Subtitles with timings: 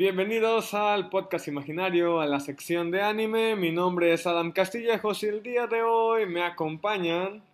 [0.00, 3.54] Bienvenidos al podcast imaginario, a la sección de anime.
[3.54, 7.44] Mi nombre es Adam Castillejos y el día de hoy me acompañan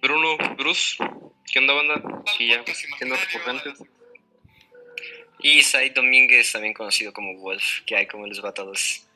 [0.00, 0.96] Bruno, Bruce,
[1.52, 2.22] ¿qué onda banda?
[2.34, 3.86] Sí, ya, siendo recurrentes.
[5.40, 9.06] Y Said Domínguez, también conocido como Wolf, que hay como a todos.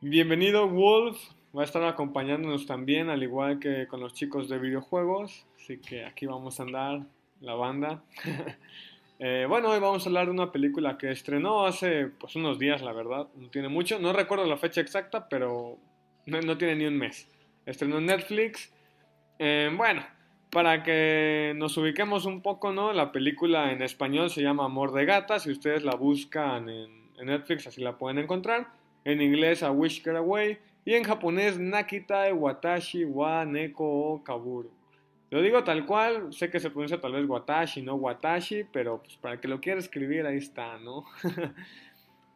[0.00, 1.20] Bienvenido Wolf,
[1.54, 5.44] va a estar acompañándonos también, al igual que con los chicos de videojuegos.
[5.60, 7.02] Así que aquí vamos a andar,
[7.42, 8.02] la banda.
[9.18, 12.82] Eh, bueno, hoy vamos a hablar de una película que estrenó hace pues, unos días,
[12.82, 13.28] la verdad.
[13.34, 15.78] No tiene mucho, no recuerdo la fecha exacta, pero
[16.26, 17.28] no, tiene ni un mes.
[17.64, 18.72] Estrenó en Netflix.
[19.38, 20.04] Eh, bueno,
[20.50, 22.92] para que nos ubiquemos un poco, ¿no?
[22.92, 25.38] La película en español se llama Amor de Gata.
[25.38, 28.68] Si ustedes la buscan en, Netflix, así la pueden encontrar.
[29.04, 30.58] En inglés, A Wish Get Away.
[30.84, 34.75] Y en japonés, Nakitai Watashi wa Neko o Kaburu.
[35.30, 39.16] Lo digo tal cual, sé que se pronuncia tal vez Watashi, no Watashi, pero pues
[39.16, 41.04] para que lo quiera escribir ahí está, ¿no?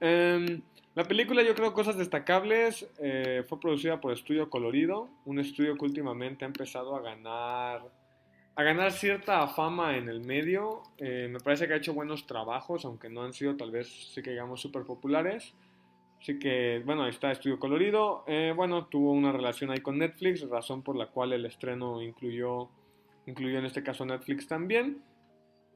[0.03, 0.63] Em,
[0.95, 5.85] la película yo creo cosas destacables, eh, fue producida por Estudio Colorido, un estudio que
[5.85, 7.83] últimamente ha empezado a ganar,
[8.55, 12.87] a ganar cierta fama en el medio, eh, me parece que ha hecho buenos trabajos,
[12.87, 15.55] aunque no han sido tal vez, sí que digamos, súper populares.
[16.21, 18.25] Así que, bueno, ahí está Estudio Colorido.
[18.27, 22.69] Eh, bueno, tuvo una relación ahí con Netflix, razón por la cual el estreno incluyó,
[23.31, 25.03] incluyó en este caso Netflix también.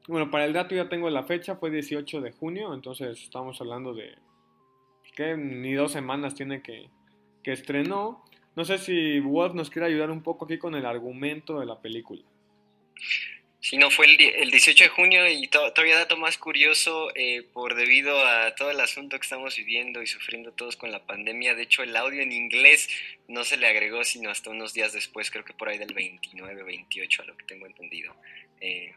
[0.07, 3.93] Bueno, para el dato ya tengo la fecha, fue 18 de junio, entonces estamos hablando
[3.93, 4.15] de
[5.15, 6.89] que ni dos semanas tiene que,
[7.41, 8.23] que estrenó.
[8.55, 11.79] No sé si Wolf nos quiere ayudar un poco aquí con el argumento de la
[11.79, 12.21] película.
[13.61, 17.43] Si no, fue el, el 18 de junio y to todavía dato más curioso, eh,
[17.53, 21.55] por debido a todo el asunto que estamos viviendo y sufriendo todos con la pandemia,
[21.55, 22.89] de hecho el audio en inglés
[23.27, 26.63] no se le agregó sino hasta unos días después, creo que por ahí del 29,
[26.63, 28.15] 28 a lo que tengo entendido.
[28.61, 28.93] Eh,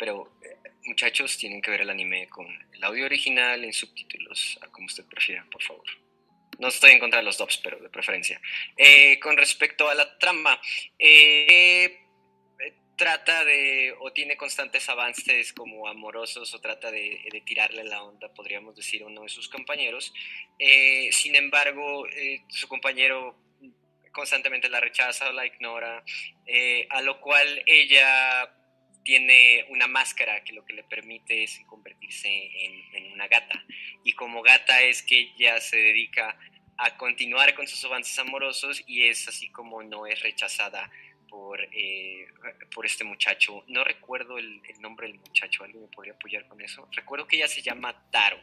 [0.00, 4.68] pero eh, muchachos, tienen que ver el anime con el audio original en subtítulos, a
[4.68, 5.84] como usted prefiera, por favor.
[6.58, 8.40] No estoy en contra de los dubs, pero de preferencia.
[8.76, 10.60] Eh, con respecto a la trama,
[10.98, 11.99] eh,
[13.00, 18.28] trata de, o tiene constantes avances como amorosos, o trata de, de tirarle la onda,
[18.34, 20.12] podríamos decir, a uno de sus compañeros.
[20.58, 23.38] Eh, sin embargo, eh, su compañero
[24.12, 26.04] constantemente la rechaza o la ignora,
[26.44, 28.54] eh, a lo cual ella
[29.02, 33.64] tiene una máscara que lo que le permite es convertirse en, en, una gata.
[34.04, 36.38] Y como gata es que ella se dedica
[36.76, 40.90] a continuar con sus avances amorosos y es así como no es rechazada
[41.30, 42.26] por, eh,
[42.74, 43.64] por este muchacho.
[43.68, 46.86] No recuerdo el, el, nombre del muchacho, ¿alguien me podría apoyar con eso?
[46.92, 48.38] Recuerdo que ella se llama Taro.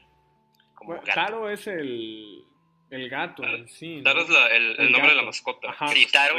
[0.73, 2.45] Como bueno, Taro es el,
[2.89, 3.97] el gato Taro, en sí.
[3.97, 4.03] ¿no?
[4.03, 5.09] Taro es la, el, el, el, nombre gato.
[5.09, 5.69] de la mascota.
[5.69, 5.87] Ajá.
[5.89, 6.35] Sí, Taro,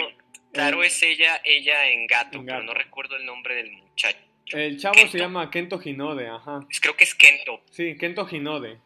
[0.53, 4.19] Taro es ella, ella en gato, en gato, pero no recuerdo el nombre del muchacho.
[4.53, 5.13] El chavo Kento.
[5.13, 6.67] se llama Kento Hinode, ajá.
[6.81, 7.63] Creo que es Kento.
[7.71, 8.81] Sí, Kento Hinode.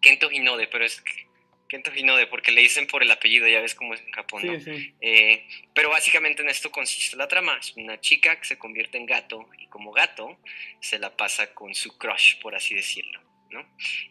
[0.00, 1.02] Kento Hinode, pero es
[1.68, 4.60] Kento Hinode, porque le dicen por el apellido, ya ves cómo es en Japón, ¿no?
[4.60, 4.94] Sí, sí.
[5.00, 7.58] Eh, pero básicamente en esto consiste la trama.
[7.58, 10.38] Es una chica que se convierte en gato y como gato
[10.80, 13.60] se la pasa con su crush, por así decirlo, ¿no?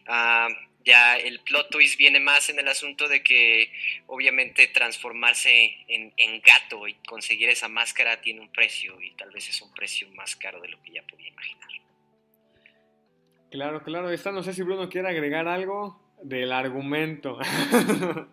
[0.06, 3.72] Uh, ya el plot twist viene más en el asunto de que
[4.06, 9.48] obviamente transformarse en, en, gato y conseguir esa máscara tiene un precio y tal vez
[9.48, 11.70] es un precio más caro de lo que ya podía imaginar.
[13.50, 14.10] Claro, claro.
[14.10, 17.38] Esta no sé si Bruno quiere agregar algo del argumento.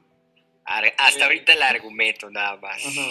[0.66, 2.86] Hasta ahorita el argumento, nada más.
[2.86, 3.02] Ajá.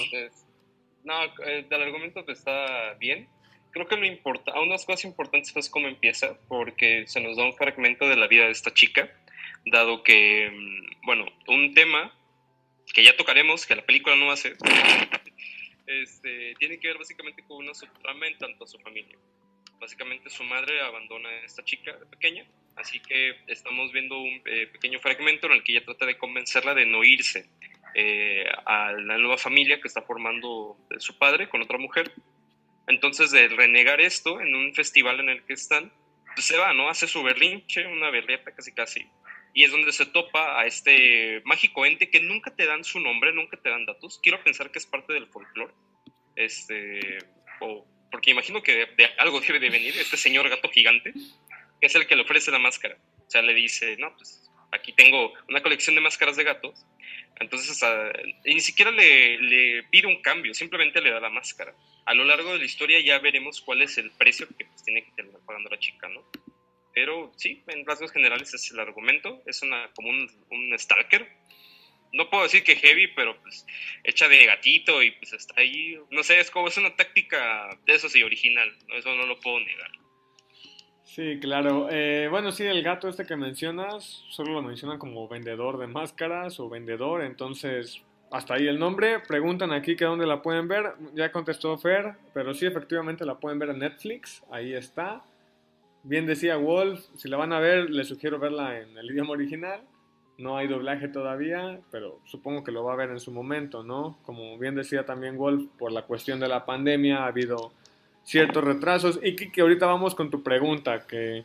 [1.05, 3.29] No, eh, del argumento está bien.
[3.73, 7.55] Creo que lo importa, unas cosas importantes es cómo empieza, porque se nos da un
[7.55, 9.11] fragmento de la vida de esta chica,
[9.65, 12.13] dado que, mm, bueno, un tema
[12.93, 14.55] que ya tocaremos, que la película no hace,
[15.87, 19.17] este, tiene que ver básicamente con una subtrama en tanto a su familia.
[19.83, 25.01] Básicamente su madre abandona a esta chica pequeña, así que estamos viendo un eh, pequeño
[25.01, 27.51] fragmento en el que ella trata de convencerla de no irse
[27.97, 32.13] eh, a la nueva familia que está formando su padre con otra mujer.
[32.87, 35.93] Entonces, de renegar esto en un festival en el que están,
[36.33, 36.89] pues se va, ¿no?
[36.89, 39.05] Hace su berrinche, una berrieta casi casi.
[39.53, 43.33] Y es donde se topa a este mágico ente que nunca te dan su nombre,
[43.33, 44.21] nunca te dan datos.
[44.23, 45.75] Quiero pensar que es parte del folclore.
[46.37, 47.19] Este,
[47.61, 51.13] o porque imagino que de, de, algo debe de venir este señor gato gigante,
[51.81, 52.97] que es el que le ofrece la máscara.
[53.27, 56.87] O sea, le dice, no, pues aquí tengo una colección de máscaras de gatos.
[57.41, 57.81] Entonces,
[58.45, 61.75] y ni siquiera le, le, pide un cambio, simplemente le da la máscara.
[62.05, 65.03] A lo largo de la historia ya veremos cuál es el precio que pues, tiene
[65.05, 66.25] que terminar pagando la chica, ¿no?
[66.95, 71.27] Pero sí, en rasgos generales es el argumento, es una, como un, un stalker,
[72.13, 73.67] no puedo decir que heavy, pero pues
[74.05, 75.99] hecha de gatito y pues está ahí.
[76.11, 78.71] No sé, es como es una táctica de eso sí, original.
[78.97, 79.91] Eso no lo puedo negar.
[81.05, 81.89] Sí, claro.
[81.91, 86.59] Eh, bueno, sí, el gato este que mencionas, solo lo mencionan como vendedor de máscaras
[86.61, 89.21] o vendedor, entonces hasta ahí el nombre.
[89.21, 90.95] Preguntan aquí que dónde la pueden ver.
[91.15, 94.43] Ya contestó Fer, pero sí, efectivamente la pueden ver en Netflix.
[94.51, 95.23] Ahí está.
[96.03, 99.83] Bien decía Wolf, si la van a ver, les sugiero verla en el idioma original.
[100.39, 104.17] No hay doblaje todavía, pero supongo que lo va a ver en su momento, ¿no?
[104.25, 107.73] Como bien decía también Wolf, por la cuestión de la pandemia ha habido
[108.25, 109.21] ciertos retrasos.
[109.23, 111.45] Y Kike, ahorita vamos con tu pregunta, que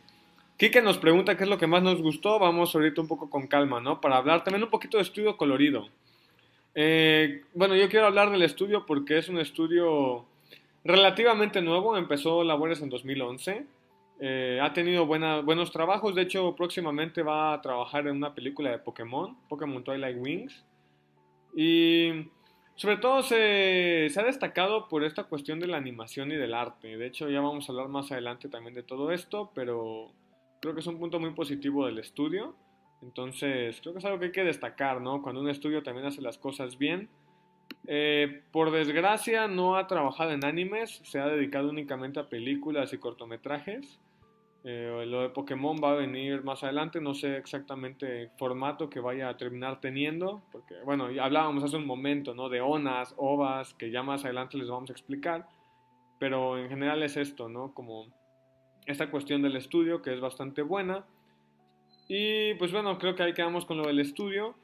[0.56, 2.38] Kike nos pregunta qué es lo que más nos gustó.
[2.38, 4.00] Vamos ahorita un poco con calma, ¿no?
[4.00, 5.88] Para hablar también un poquito de estudio colorido.
[6.74, 10.24] Eh, bueno, yo quiero hablar del estudio porque es un estudio
[10.84, 13.66] relativamente nuevo, empezó labores en 2011.
[14.20, 18.70] Eh, ha tenido buena, buenos trabajos, de hecho próximamente va a trabajar en una película
[18.70, 20.64] de Pokémon, Pokémon Twilight Wings.
[21.54, 22.28] Y
[22.74, 26.96] sobre todo se, se, ha destacado por esta cuestión de la animación y del arte.
[26.96, 30.12] De hecho ya vamos a hablar más adelante también de todo esto, pero
[30.60, 32.56] creo que es un punto muy positivo del estudio.
[33.02, 35.22] Entonces creo que es algo que hay que destacar, ¿no?
[35.22, 37.08] Cuando un estudio también hace las cosas bien.
[37.86, 42.98] Eh, por desgracia no ha trabajado en animes, se ha dedicado únicamente a películas y
[42.98, 44.00] cortometrajes.
[44.70, 49.00] Eh, lo de Pokémon va a venir más adelante, no sé exactamente el formato que
[49.00, 52.50] vaya a terminar teniendo, porque bueno, ya hablábamos hace un momento, ¿no?
[52.50, 55.48] De ONAS, OVAs, que ya más adelante les vamos a explicar,
[56.18, 57.72] pero en general es esto, ¿no?
[57.72, 58.08] Como
[58.84, 61.06] esta cuestión del estudio que es bastante buena.
[62.06, 64.54] Y pues bueno, creo que ahí quedamos con lo del estudio.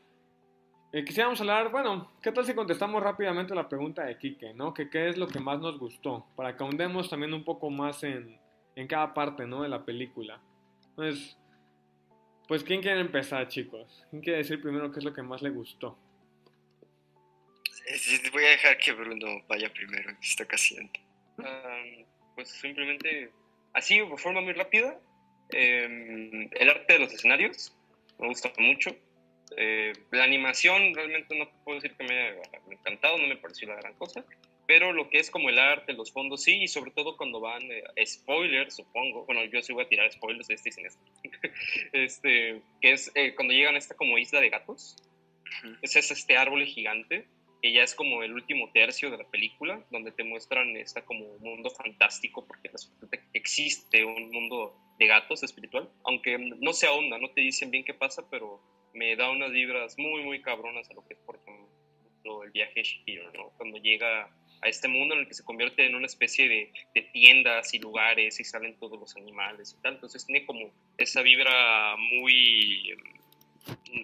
[0.92, 4.74] Eh, quisiéramos hablar, bueno, ¿qué tal si contestamos rápidamente la pregunta de Kike, ¿no?
[4.74, 8.04] Que qué es lo que más nos gustó, para que ahondemos también un poco más
[8.04, 8.44] en,
[8.76, 9.62] en cada parte, ¿no?
[9.62, 10.40] De la película.
[10.90, 11.36] Entonces,
[12.48, 14.04] pues, ¿quién quiere empezar, chicos?
[14.10, 15.98] ¿Quién quiere decir primero qué es lo que más le gustó?
[18.32, 20.90] Voy a dejar que Bruno vaya primero en esta ocasión.
[22.34, 23.30] pues simplemente,
[23.72, 24.98] así, de forma muy rápida,
[25.50, 27.72] Em, el arte de los escenarios
[28.18, 28.90] me gusta mucho.
[29.56, 33.76] Eh, la animación realmente no puedo decir que me haya encantado, no me pareció la
[33.76, 34.24] gran cosa,
[34.66, 37.62] pero lo que es como el arte, los fondos sí, y sobre todo cuando van,
[37.70, 41.02] eh, spoilers supongo, bueno yo sí voy a tirar spoilers de este y sin este,
[41.93, 44.96] este que es eh, cuando llegan a esta como isla de gatos,
[45.82, 47.26] ese es este árbol gigante,
[47.62, 51.38] que ya es como el último tercio de la película, donde te muestran esta como
[51.38, 52.70] mundo fantástico, porque
[53.32, 57.94] existe un mundo de gatos espiritual, aunque no se ahonda, no te dicen bien qué
[57.94, 58.60] pasa, pero
[58.93, 62.75] me da unas vibras muy, muy cabronas a lo que es, por ejemplo, el viaje
[62.76, 63.50] de Shihiro, ¿no?
[63.56, 64.31] Cuando llega
[64.64, 67.78] a este mundo en el que se convierte en una especie de, de, tiendas y
[67.78, 69.94] lugares y salen todos los animales y tal.
[69.94, 72.96] Entonces tiene como esa vibra muy,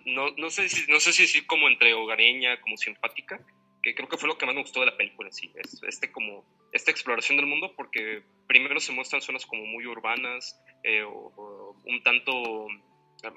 [0.06, 3.40] no, no sé si, no sé si decir como entre hogareña, como simpática,
[3.82, 6.12] que creo que fue lo que más me gustó de la película, sí, es este
[6.12, 11.76] como, esta exploración del mundo, porque primero se muestran zonas como muy urbanas, eh, o,
[11.84, 12.66] un tanto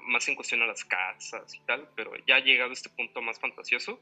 [0.06, 3.20] más en cuestión a las casas y tal, pero ya ha llegado a este punto
[3.20, 4.00] más fantasioso,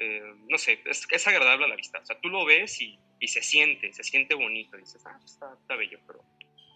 [0.00, 2.98] eh, no sé, es, es, agradable a la vista, o sea, tú lo ves y,
[3.20, 6.24] y se siente, se siente bonito, y dices, ah, está, está bello, pero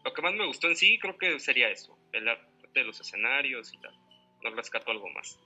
[0.05, 3.01] lo que más me gustó en sí creo que sería eso, el arte de los
[3.01, 3.95] escenarios y tal,
[4.43, 5.41] no rescato algo más.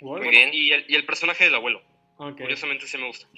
[0.00, 0.50] Muy bien.
[0.54, 1.82] Y el, y el, personaje del abuelo.
[2.16, 2.44] Okay.
[2.44, 3.28] Curiosamente sí me gusta.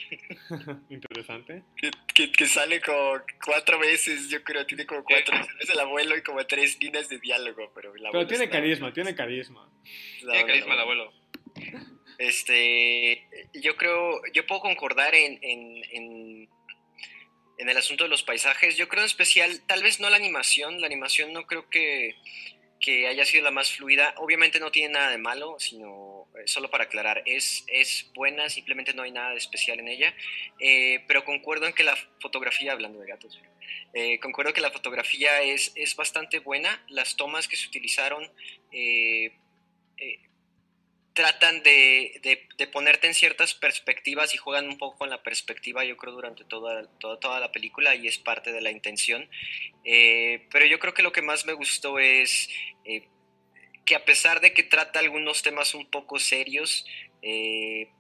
[0.91, 1.65] Interesante.
[1.77, 6.17] Que, que, que, sale como cuatro veces, yo creo, tiene como cuatro veces el abuelo
[6.17, 9.69] y como tres líneas de diálogo, pero el Pero tiene carisma, tiene carisma.
[10.19, 11.13] Tiene carisma el abuelo.
[12.21, 16.49] Este, yo creo, yo puedo concordar en, en,
[17.59, 18.77] en, el asunto de los paisajes.
[18.77, 22.15] Yo creo en especial, tal vez no la animación, la animación no creo que
[22.81, 24.15] que haya sido la más fluida.
[24.17, 28.95] Obviamente no tiene nada de malo, sino eh, solo para aclarar, es, es buena, simplemente
[28.95, 30.15] no hay nada de especial en ella,
[30.59, 33.39] eh, pero concuerdo en que la fotografía, hablando de gatos,
[33.93, 38.31] eh, concuerdo que la fotografía es, es bastante buena, las tomas que se utilizaron
[41.21, 42.19] tratan de,
[42.57, 46.45] de, ponerte en ciertas perspectivas y juegan un poco con la perspectiva, yo creo, durante
[46.45, 49.29] toda, toda, toda la película y es parte de la intención.
[49.85, 52.49] Eh, pero yo creo que lo que más me gustó es
[52.87, 53.07] eh,
[53.85, 56.87] que a pesar de que trata algunos temas un poco serios,
[57.21, 57.91] eh,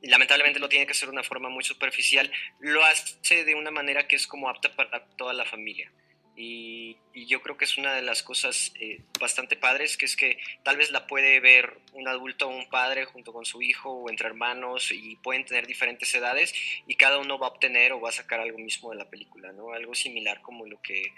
[0.00, 4.08] lamentablemente lo tiene que hacer de una forma muy superficial, lo hace de una manera
[4.08, 5.92] que es como apta para toda la familia.
[6.36, 10.38] Y, yo creo que es una de las cosas eh, bastante padres, que es que
[10.62, 14.10] tal vez la puede ver un adulto o un padre junto con su hijo o
[14.10, 16.54] entre hermanos y pueden tener diferentes edades
[16.86, 19.50] y cada uno va a obtener o va a sacar algo mismo de la película,
[19.52, 19.72] ¿no?
[19.72, 21.12] Algo similar como lo que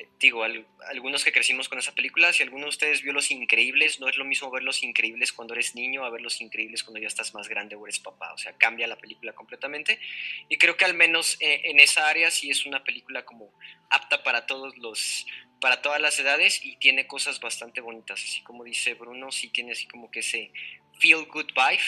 [0.00, 0.42] eh, digo,
[0.88, 4.16] algunos que crecimos con esa película, si alguno de ustedes vio Los Increíbles, no es
[4.16, 7.34] lo mismo ver Los Increíbles cuando eres niño a ver Los Increíbles cuando ya estás
[7.34, 10.00] más grande o eres papá, o sea, cambia la película completamente.
[10.48, 13.52] Y creo que al menos eh, en esa área sí es una película como
[13.90, 15.26] apta para todos los,
[15.60, 19.72] para todas las edades y tiene cosas bastante bonitas, así como dice Bruno, sí tiene
[19.72, 20.50] así como que ese
[20.98, 21.82] feel good vibe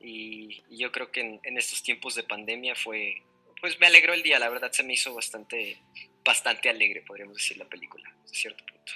[0.00, 3.22] y, yo creo que en, en estos tiempos de pandemia fue,
[3.60, 5.78] pues me alegró el día, la verdad se me hizo bastante,
[6.24, 8.92] bastante alegre, podríamos decir, la película, a cierto punto.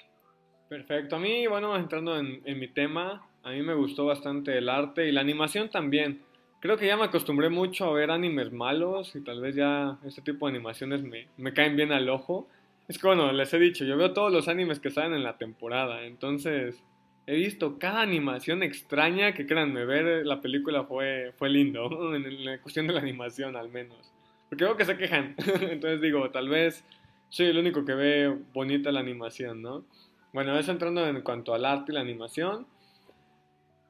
[0.69, 5.09] Perfecto, a mí, bueno, entrando en, mi tema, a mí me gustó bastante el arte
[5.09, 6.23] y la animación también.
[6.61, 10.23] Creo que ya me acostumbré mucho a ver animes malos y tal vez ya este
[10.23, 12.49] tipo de animaciones me, me caen bien al ojo.
[12.89, 15.39] Es que bueno, les he dicho, yo veo todos los animes que salen en la
[15.39, 16.83] temporada, entonces
[17.27, 22.59] he visto cada animación extraña que créanme, ver la película fue, fue lindo, en la
[22.59, 24.13] cuestión de la animación al menos.
[24.49, 25.35] Porque veo que se quejan.
[25.61, 26.85] Entonces digo, tal vez
[27.31, 29.85] soy el único que ve bonita la animación, ¿no?
[30.33, 32.67] Bueno, eso entrando en cuanto al arte y la animación.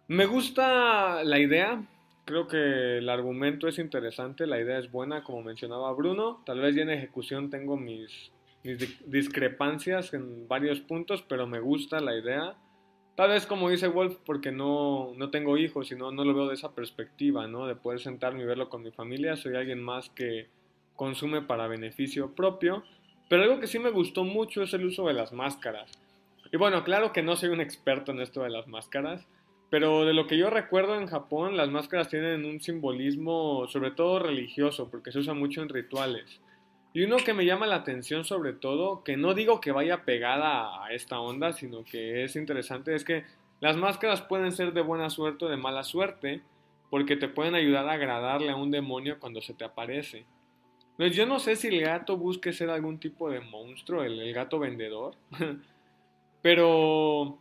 [0.09, 1.85] Me gusta la idea.
[2.25, 6.43] Creo que el argumento es interesante, la idea es buena, como mencionaba Bruno.
[6.47, 8.31] Tal vez ya en ejecución tengo mis,
[9.07, 12.55] discrepancias en varios puntos, pero me gusta la idea.
[13.17, 16.49] Tal vez como dice Wolf, porque no, no tengo hijos y no, no lo veo
[16.49, 17.67] de esa perspectiva, ¿no?
[17.67, 19.37] De poder sentarme y verlo con mi familia.
[19.37, 20.49] Soy alguien más que
[20.95, 22.85] consume para beneficio propio.
[23.29, 25.91] Pero algo que sí me gustó mucho es el uso de las máscaras.
[26.51, 29.27] Y bueno, claro que no soy un experto en esto de las máscaras,
[29.71, 34.19] pero de lo que yo recuerdo en Japón, las máscaras tienen un simbolismo sobre todo
[34.19, 36.41] religioso, porque se usa mucho en rituales.
[36.95, 40.83] Y uno que me llama la atención sobre todo, que no digo que vaya pegada
[40.83, 43.25] a esta onda, sino que es interesante, es que
[43.61, 46.41] las máscaras pueden ser de buena suerte o de mala suerte,
[46.89, 50.25] porque te pueden ayudar a agradarle a un demonio cuando se te aparece.
[50.99, 54.35] Pues yo no sé si el gato busque ser algún tipo de monstruo, el, el
[54.35, 55.15] gato vendedor,
[56.43, 57.39] pero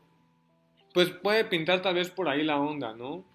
[0.94, 3.26] pues puede pintar tal vez por ahí la onda, ¿no?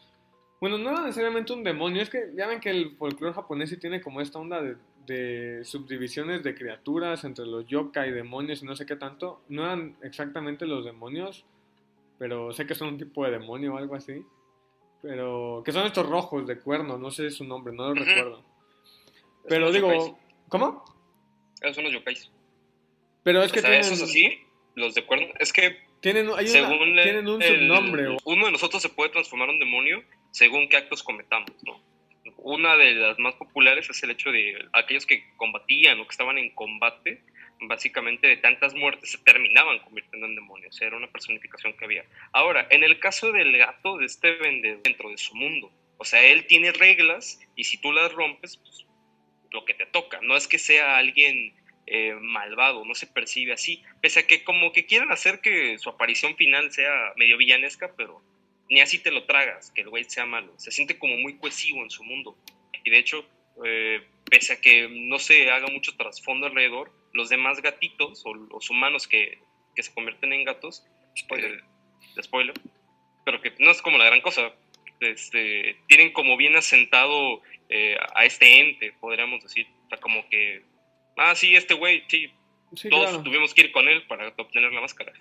[0.63, 3.77] Bueno, no era necesariamente un demonio, es que ya ven que el folclore japonés sí
[3.77, 4.77] tiene como esta onda de
[5.07, 9.41] de subdivisiones de criaturas entre los yokai, demonios y no sé qué tanto.
[9.49, 11.45] No eran exactamente los demonios,
[12.19, 14.25] pero sé que son un tipo de demonio o algo así.
[15.01, 18.45] Pero que son estos rojos de cuerno, no sé su nombre, no lo recuerdo.
[19.49, 20.19] Pero digo,
[20.49, 20.85] ¿cómo?
[21.61, 22.31] Esos son los yokais.
[23.23, 23.81] Pero es que tienen...
[23.81, 24.41] esos así,
[24.75, 28.17] los de cuerno, es que tienen, tienen un subnombre.
[28.25, 31.81] Uno de nosotros se puede transformar en demonio según qué actos cometamos, ¿no?
[32.43, 36.39] una de las más populares es el hecho de aquellos que combatían o que estaban
[36.39, 37.23] en combate,
[37.69, 42.05] básicamente de tantas muertes se terminaban convirtiendo en demonios, era una personificación que había.
[42.33, 46.25] Ahora, en el caso del gato de este vendedor dentro de su mundo, o sea,
[46.25, 48.82] él tiene reglas y si tú las rompes, pues
[49.53, 51.55] lo que te toca, no es que sea alguien
[51.87, 55.89] eh, malvado, no se percibe así, pese a que como que quieren hacer que su
[55.89, 58.23] aparición final sea medio villanesca, pero
[58.69, 60.53] ni así te lo tragas, que el güey sea malo.
[60.57, 62.37] Se siente como muy cohesivo en su mundo.
[62.85, 63.27] Y de hecho,
[63.65, 68.71] eh, pese a que no se haga mucho trasfondo alrededor, los demás gatitos o los
[68.71, 69.41] humanos que,
[69.77, 70.87] que se convierten en gatos,
[71.19, 71.63] spoiler,
[72.17, 72.55] eh, spoiler,
[73.25, 74.53] pero que no es como la gran cosa,
[75.03, 79.67] este, tienen como bien asentado eh, a este ente, podríamos decir.
[79.87, 80.63] O sea, como que,
[81.17, 82.31] ah, sí, este güey, sí,
[82.91, 85.13] todos tuvimos que ir con él para obtener la máscara.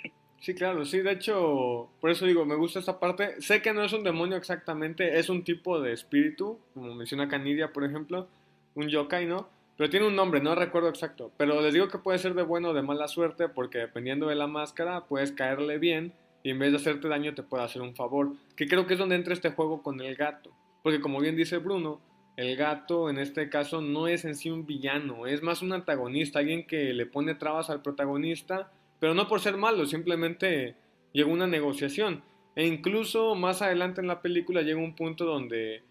[0.42, 3.40] Sí, claro, sí, de hecho, por eso digo, me gusta esta parte.
[3.42, 7.72] Sé que no es un demonio exactamente, es un tipo de espíritu, como menciona Canidia,
[7.72, 8.28] por ejemplo,
[8.74, 9.50] un yokai, ¿no?
[9.78, 11.32] Pero tiene un nombre, no recuerdo exacto.
[11.38, 14.36] Pero les digo que puede ser de buena o de mala suerte, porque dependiendo de
[14.36, 17.96] la máscara, puedes caerle bien y en vez de hacerte daño te puede hacer un
[17.96, 18.34] favor.
[18.56, 20.52] Que creo que es donde entra este juego con el gato.
[20.84, 22.02] Porque como bien dice Bruno,
[22.38, 26.40] el gato en este caso no es en sí un villano, es más un antagonista,
[26.40, 28.72] alguien que le pone trabas al protagonista
[29.02, 30.76] pero no por ser malo, simplemente
[31.12, 32.24] llegó una negociación.
[32.56, 35.82] E incluso más adelante en la película llega un punto donde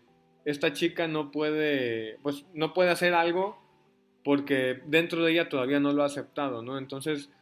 [0.45, 3.61] esta chica no puede, pues no puede hacer algo
[4.23, 6.79] porque dentro de ella todavía no lo ha aceptado, ¿no?
[6.79, 7.33] Entonces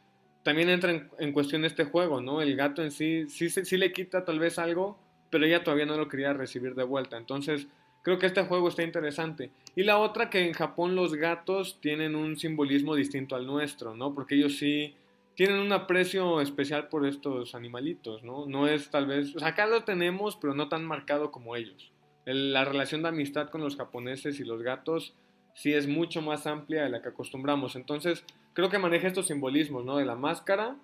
[0.49, 2.41] también entra en, cuestión este juego, ¿no?
[2.41, 5.99] El gato en sí, sí, sí le quita tal vez algo, pero ella todavía no
[5.99, 7.19] lo quería recibir de vuelta.
[7.19, 7.67] Entonces
[8.01, 9.51] creo que este juego está interesante.
[9.77, 14.15] Y la otra que en Japón los gatos tienen un simbolismo distinto al nuestro, ¿no?
[14.15, 14.95] Porque ellos sí
[15.35, 18.47] tienen un aprecio especial por estos animalitos, ¿no?
[18.47, 21.93] No es tal vez, o acá lo tenemos, pero no tan marcado como ellos.
[22.25, 25.15] la relación de amistad con los japoneses y los gatos
[25.53, 27.77] sí es mucho más amplia de la que acostumbramos.
[27.77, 28.25] Entonces,
[28.59, 29.99] creo que maneja estos simbolismos, ¿no?
[29.99, 30.75] De la máscara,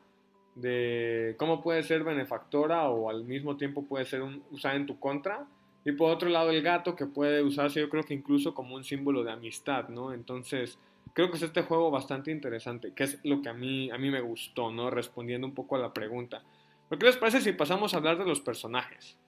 [0.54, 5.44] de cómo puede ser benefactora o al mismo tiempo puede ser usada en tu contra.
[5.84, 8.84] Y por otro lado, el gato que puede usarse, yo creo que incluso como un
[8.84, 10.12] símbolo de amistad, ¿no?
[10.12, 10.78] Entonces,
[11.14, 14.08] creo que es este juego bastante interesante, que es lo que a mí, a mí
[14.08, 14.88] me gustó, ¿no?
[14.88, 16.44] Respondiendo un poco a la pregunta.
[16.88, 19.18] ¿Pero qué les parece si pasamos a hablar de los personajes?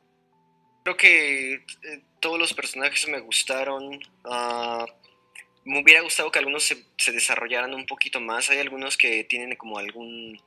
[0.84, 1.62] Creo que eh,
[2.20, 3.98] todos los personajes me gustaron.
[4.24, 4.86] Uh,
[5.66, 8.48] me hubiera gustado que algunos se, desarrollaran un poquito más.
[8.50, 10.40] Hay algunos que tienen como algún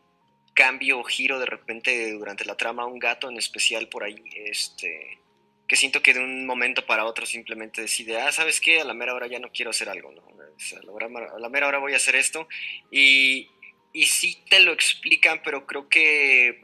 [0.53, 2.85] cambio o giro de repente durante la trama.
[2.85, 5.19] Un gato en especial por ahí, este,
[5.67, 8.79] que siento que de un momento para otro simplemente decide, ah, ¿sabes qué?
[8.79, 10.23] A la mera hora ya no quiero hacer algo, ¿no?
[10.25, 12.47] A la, mera hora voy a hacer esto.
[12.89, 13.49] Y,
[13.91, 16.61] y sí te lo explican, pero creo que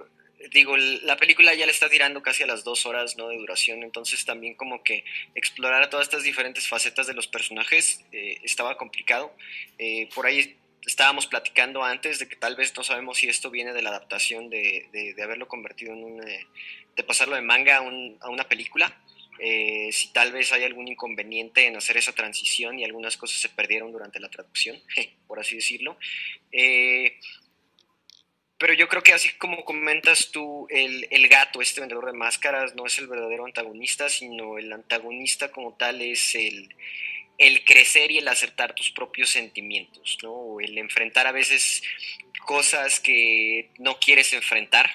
[0.52, 3.30] digo, la película ya le está tirando casi a las dos horas ¿no?
[3.30, 8.40] de duración, entonces también como que explorar todas estas diferentes facetas de los personajes eh,
[8.44, 9.34] estaba complicado.
[9.78, 13.74] Eh, por ahí estábamos platicando antes de que tal vez no sabemos si esto viene
[13.74, 16.28] de la adaptación de, de, haberlo convertido en un...
[16.28, 16.46] Eh,
[16.96, 18.98] de pasarlo de manga a, a una película.
[19.92, 23.92] si tal vez hay algún inconveniente en hacer esa transición y algunas cosas se perdieron
[23.92, 24.82] durante la traducción,
[25.28, 25.98] por así decirlo.
[26.54, 27.20] Eh,
[28.58, 32.76] pero yo creo que así como comentas tú, el, el, gato, este vendedor de máscaras,
[32.76, 36.74] no es el verdadero antagonista, sino el antagonista como tal es el,
[37.38, 40.60] el crecer y el aceptar tus propios sentimientos, ¿no?
[40.62, 41.84] El enfrentar a veces
[42.46, 44.90] cosas que no quieres enfrentar.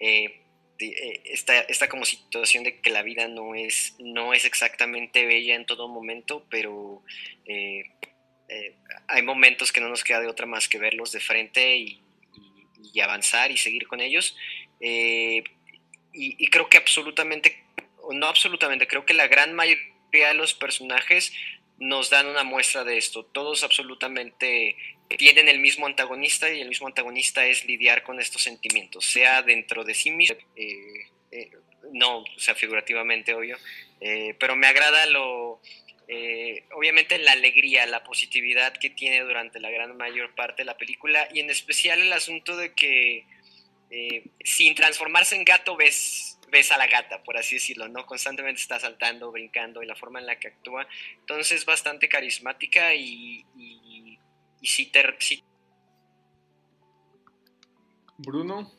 [0.00, 0.42] Eh,
[0.78, 5.66] eh, esta, como situación de que la vida no es, no es exactamente bella en
[5.66, 7.02] todo momento, pero
[7.46, 7.84] eh,
[9.08, 12.05] hay momentos que no nos queda de otra más que verlos de frente y
[12.92, 14.36] y avanzar y seguir con ellos.
[14.80, 15.42] Eh,
[16.12, 17.62] y, creo que absolutamente,
[18.10, 21.32] no absolutamente, creo que la gran mayoría de los personajes
[21.78, 23.24] nos dan una muestra de esto.
[23.24, 24.76] Todos absolutamente
[25.18, 29.84] tienen el mismo antagonista y el mismo antagonista es lidiar con estos sentimientos, sea dentro
[29.84, 31.50] de sí mismo, eh, eh,
[31.92, 33.58] no, o sea, figurativamente, obvio,
[34.38, 35.60] pero me agrada lo,
[36.08, 40.76] eh, obviamente la alegría, la positividad que tiene durante la gran mayor parte de la
[40.76, 43.26] película y en especial el asunto de que
[43.90, 48.06] eh, sin transformarse en gato ves, ves a la gata, por así decirlo, ¿no?
[48.06, 50.86] Constantemente está saltando, brincando y la forma en la que actúa.
[51.18, 54.18] Entonces es bastante carismática y, y,
[54.60, 55.02] y sí, te,
[58.18, 58.72] Bruno.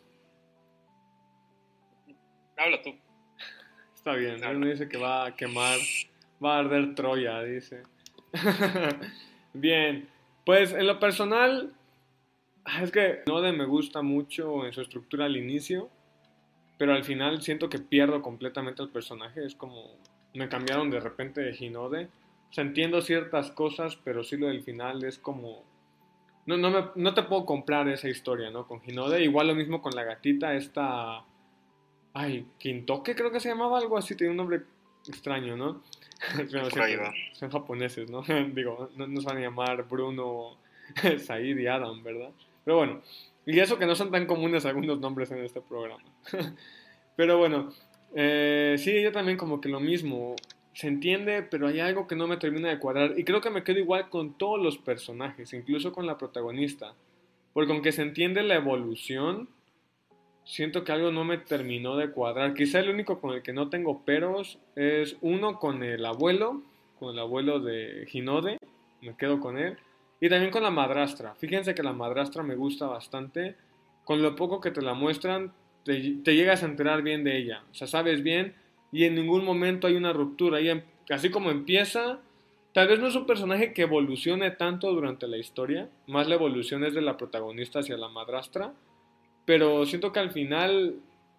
[2.56, 2.98] Habla tú.
[3.96, 5.78] Está bien, Bruno dice que va a quemar
[6.44, 7.84] Va a arder Troya, dice.
[9.54, 10.08] Bien,
[10.46, 11.74] pues en lo personal,
[12.66, 15.90] ah, es que Node me gusta mucho en su estructura al inicio,
[16.78, 19.46] pero al final siento que pierdo completamente el personaje.
[19.46, 19.98] Es como
[20.38, 22.10] me cambiaron de repente de Hinode.
[22.50, 25.64] O sea, entiendo ciertas cosas, pero sí lo del final es como...
[26.46, 28.68] No, no, me, no te puedo comprar esa historia, ¿no?
[28.68, 29.22] Con Hinode.
[29.22, 31.26] Igual lo mismo con la gatita, esta...
[32.14, 34.62] Ay, Quintoque creo que se llamaba algo así, tiene un nombre
[35.08, 35.84] extraño, ¿no?
[37.34, 38.24] son japoneses, ¿no?
[38.54, 40.58] Digo, no nos van a llamar Bruno,
[41.20, 42.32] Said y Adam, ¿verdad?
[42.64, 43.02] Pero bueno,
[43.46, 46.04] y eso que no son tan comunes algunos nombres en este programa.
[47.16, 47.72] pero bueno,
[48.14, 50.36] eh, sí, yo también como que lo mismo.
[50.74, 53.18] Se entiende, pero hay algo que no me termina de cuadrar.
[53.18, 56.94] Y creo que me quedo igual con todos los personajes, incluso con la protagonista.
[57.54, 59.50] Porque aunque se entiende la evolución,
[60.48, 62.54] siento que algo no me terminó de cuadrar.
[62.54, 66.64] Quizá el único con el que no tengo peros es uno con el abuelo,
[67.00, 68.58] con el abuelo de Hinode,
[69.02, 69.78] me quedo con él.
[70.20, 71.36] Y también con la madrastra.
[71.36, 73.56] Fíjense que la madrastra me gusta bastante.
[74.06, 75.52] Con lo poco que te la muestran,
[75.84, 77.64] te, llegas a enterar bien de ella.
[77.70, 78.56] O sea, sabes bien
[78.92, 80.62] y en ningún momento hay una ruptura.
[80.62, 82.20] Y así como empieza,
[82.72, 85.90] tal vez no es un personaje que evolucione tanto durante la historia.
[86.08, 88.74] Más la evolución es de la protagonista hacia la madrastra
[89.48, 90.96] pero siento que al final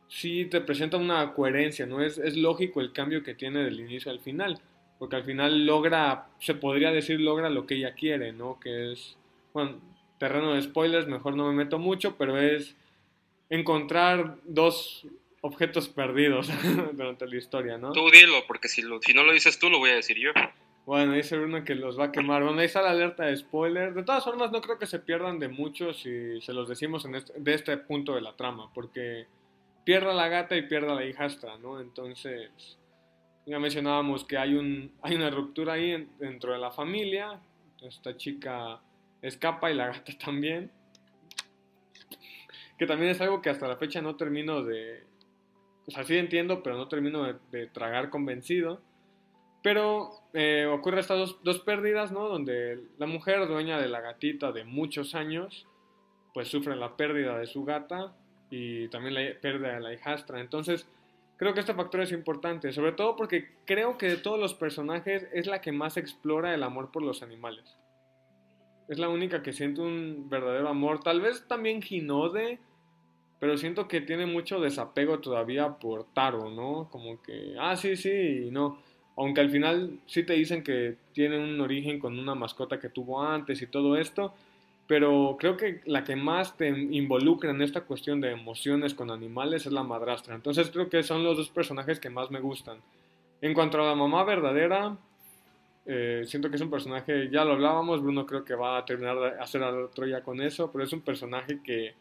[0.08, 2.00] sí te presenta una coherencia, ¿no?
[2.00, 4.58] Es, es lógico el cambio que tiene del inicio al final,
[4.98, 8.58] porque al final logra, se podría decir, logra lo que ella quiere, ¿no?
[8.60, 9.18] Que es,
[9.52, 9.78] bueno,
[10.16, 12.76] terreno de spoilers, mejor no me meto mucho, pero es
[13.50, 15.06] encontrar dos
[15.42, 16.48] objetos perdidos
[16.94, 17.92] durante la historia, ¿no?
[17.92, 20.30] Tú dilo, porque si, lo, si no lo dices tú, lo voy a decir yo.
[20.88, 22.42] Bueno, dice Bruno que los va a quemar.
[22.42, 23.92] Bueno, ahí está la alerta de spoiler.
[23.92, 27.14] De todas formas, no creo que se pierdan de mucho si se los decimos en
[27.14, 29.26] este, de este punto de la trama, porque
[29.84, 31.78] pierda la gata y pierda la hijastra, ¿no?
[31.78, 32.78] Entonces,
[33.44, 37.38] ya mencionábamos que hay, un, hay una ruptura ahí dentro de la familia.
[37.82, 38.80] Esta chica
[39.20, 40.70] escapa y la gata también.
[42.78, 45.04] Que también es algo que hasta la fecha no termino de...
[45.86, 48.87] O sea, sí entiendo, pero no termino de tragar convencido.
[49.62, 52.28] Pero eh, ocurre estas dos, pérdidas, ¿no?
[52.28, 55.66] Donde la mujer, dueña de la gatita de muchos años,
[56.32, 58.14] pues sufre la pérdida de su gata
[58.50, 60.40] y también la pérdida de la hijastra.
[60.40, 60.88] Entonces,
[61.36, 65.26] creo que este factor es importante, sobre todo porque creo que de todos los personajes
[65.32, 67.76] es la que más explora el amor por los animales.
[68.88, 71.00] es la única que siente un verdadero amor.
[71.02, 72.58] Tal vez también Hinode,
[73.38, 76.88] pero siento que tiene mucho desapego todavía por Taro, ¿no?
[76.90, 78.78] Como que, ah, sí, sí, y no.
[79.18, 83.20] Aunque al final sí te dicen que tiene un origen con una mascota que tuvo
[83.20, 84.32] antes y todo esto,
[84.86, 89.66] pero creo que la que más te involucra en esta cuestión de emociones con animales
[89.66, 90.36] es la madrastra.
[90.36, 92.78] Entonces creo que son los dos personajes que más me gustan.
[93.42, 94.96] En cuanto a la mamá verdadera,
[95.84, 99.18] eh, siento que es un personaje, ya lo hablábamos, Bruno creo que va a terminar
[99.18, 101.94] de hacer a la Troya con eso, pero es un personaje que,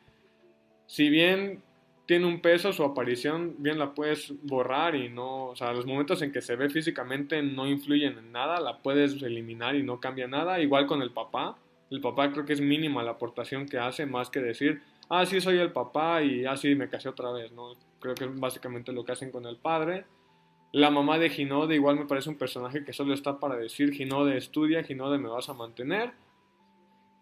[0.86, 1.64] si bien
[2.08, 6.22] tiene un peso, su aparición bien la puedes borrar y no, o sea, los momentos
[6.24, 10.28] en que se ve físicamente no influyen en nada, la puedes eliminar y no cambia
[10.28, 11.58] nada, igual con el papá,
[11.92, 15.40] el papá creo que es mínima la aportación que hace, más que decir, ah, sí
[15.40, 17.74] soy el papá y así ah, me casé otra vez, ¿no?
[18.00, 20.06] Creo que es básicamente lo que hacen con el padre
[20.72, 24.38] la mamá de Ginode igual me parece un personaje que solo está para decir Ginode
[24.38, 26.12] estudia, Ginode me vas a mantener.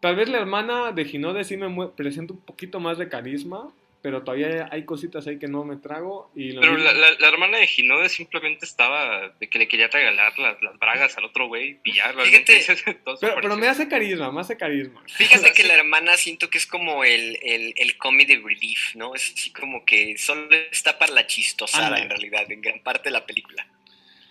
[0.02, 3.72] Tal vez la hermana de Ginode sí me presenta un poquito más de carisma,
[4.06, 6.32] pero todavía hay cositas ahí que no me trago.
[6.36, 11.18] Y pero la, hermana de Ginode simplemente estaba de que le quería regalar las, bragas
[11.18, 12.14] al otro güey, pillar.
[13.20, 15.02] pero, me hace carisma, me hace carisma.
[15.08, 19.16] Fíjate que la hermana siento que es como el, el, el comedy relief, ¿no?
[19.16, 23.14] Es así como que solo está para la chistosada en realidad, en gran parte de
[23.14, 23.68] la película.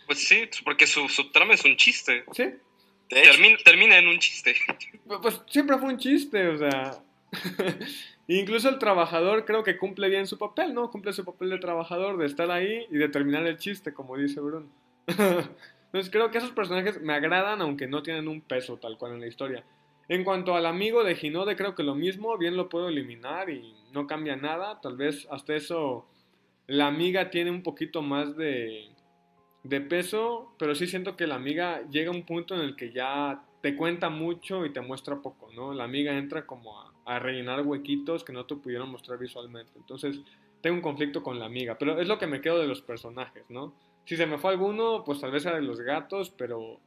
[0.06, 2.22] Pues sí, porque su, su trama es un chiste.
[2.30, 2.44] Sí.
[3.08, 4.54] Termina, termina en un chiste.
[5.20, 7.02] Pues siempre fue un chiste, o sea.
[8.26, 10.90] Incluso el trabajador creo que cumple bien su papel, ¿no?
[10.90, 14.40] Cumple su papel de trabajador, de estar ahí y de terminar el chiste, como dice
[14.40, 14.66] Bruno.
[15.06, 19.20] Entonces creo que esos personajes me agradan, aunque no tienen un peso tal cual en
[19.20, 19.64] la historia.
[20.08, 23.74] En cuanto al amigo de Hinode, creo que lo mismo, bien lo puedo eliminar y
[23.92, 24.80] no cambia nada.
[24.80, 26.06] Tal vez hasta eso
[26.66, 28.88] la amiga tiene un poquito más de,
[29.62, 32.92] de peso, pero sí siento que la amiga llega a un punto en el que
[32.92, 35.72] ya te cuenta mucho y te muestra poco, ¿no?
[35.72, 39.72] La amiga entra como a a rellenar huequitos que no te pudieron mostrar visualmente.
[39.77, 40.20] Entonces,
[40.61, 43.44] tengo un conflicto con la amiga, pero es lo que me quedo de los personajes,
[43.50, 43.74] ¿no?
[44.07, 46.81] Si se me fue alguno, pues tal vez era de los gatos, pero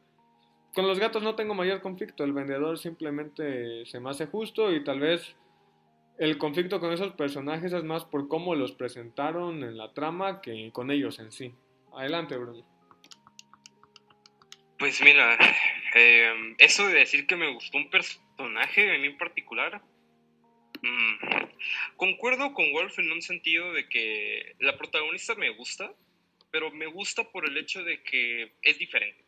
[0.73, 2.23] con los gatos no tengo mayor conflicto.
[2.23, 5.35] El vendedor simplemente se me hace justo y tal vez
[6.17, 10.71] el conflicto con esos personajes es más por cómo los presentaron en la trama que
[10.71, 11.53] con ellos en sí.
[11.95, 12.76] Adelante, Bruno.
[14.77, 15.37] Pues mira,
[15.95, 19.81] eh, eso de decir que me gustó un personaje en mí en particular,
[20.81, 21.17] Mm,
[21.95, 25.91] concuerdo con Wolf en un sentido de que la protagonista me gusta,
[26.51, 29.25] pero me gusta por el hecho de que es diferente.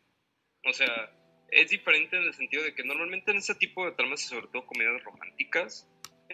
[0.64, 1.10] O sea,
[1.50, 4.66] es diferente en el sentido de que normalmente en ese tipo de tramas, sobre todo
[4.66, 5.88] comedias románticas,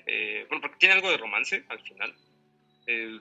[0.07, 2.15] eh, bueno, porque tiene algo de romance al final,
[2.87, 3.19] eh,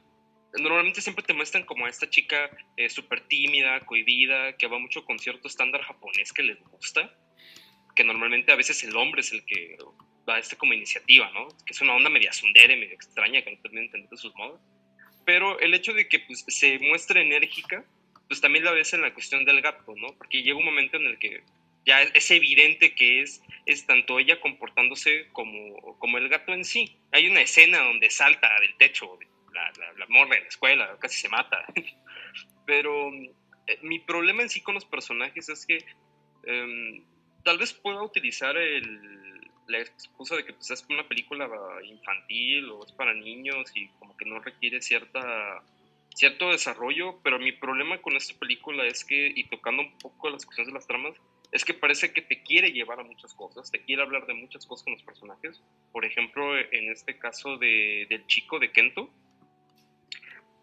[0.60, 5.06] normalmente siempre te muestran como a esta chica eh, súper tímida, cohibida, que va mucho
[5.06, 7.14] con cierto estándar japonés que les gusta,
[7.96, 9.78] que normalmente a veces el hombre es el que
[10.28, 11.48] va este como iniciativa, ¿no?
[11.66, 14.60] Que es una onda media sundere, medio extraña, que no termina entender sus modos.
[15.26, 17.86] Pero el hecho de que pues, se muestre enérgica,
[18.28, 20.16] pues también la ves en la cuestión del gato, ¿no?
[20.18, 21.44] Porque llega un momento en el que
[21.86, 26.98] ya es evidente que es, es tanto ella comportándose como, como el gato en sí.
[27.12, 29.18] Hay una escena donde salta del techo,
[29.56, 31.66] la, la, la morra en la escuela, casi se mata.
[32.66, 35.80] Pero eh, mi problema en sí con los personajes es que
[36.44, 37.04] em,
[37.44, 41.50] tal vez pueda utilizar el, la excusa de que pues, es una película
[41.84, 45.64] infantil o es para niños y como que no requiere cierta
[46.16, 50.46] cierto desarrollo, pero mi problema con esta película es que, y tocando un poco las
[50.46, 51.14] cuestiones de las tramas,
[51.52, 54.66] es que parece que te quiere llevar a muchas cosas, te quiere hablar de muchas
[54.66, 55.62] cosas con los personajes.
[55.92, 59.10] Por ejemplo, en este caso de, del chico de Kento,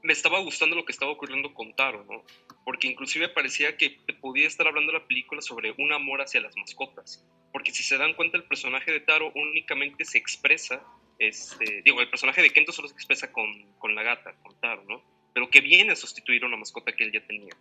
[0.03, 2.25] me estaba gustando lo que estaba ocurriendo con Taro, ¿no?
[2.65, 7.25] Porque inclusive parecía que podía estar hablando la película sobre un amor hacia las mascotas
[7.53, 10.83] porque si se dan cuenta el personaje de Taro únicamente se expresa,
[11.19, 13.47] este, digo, el personaje de Kento solo se expresa con,
[13.79, 15.03] con la gata, con Taro, ¿no?
[15.35, 17.55] Pero que viene a sustituir a una mascota que él ya tenía.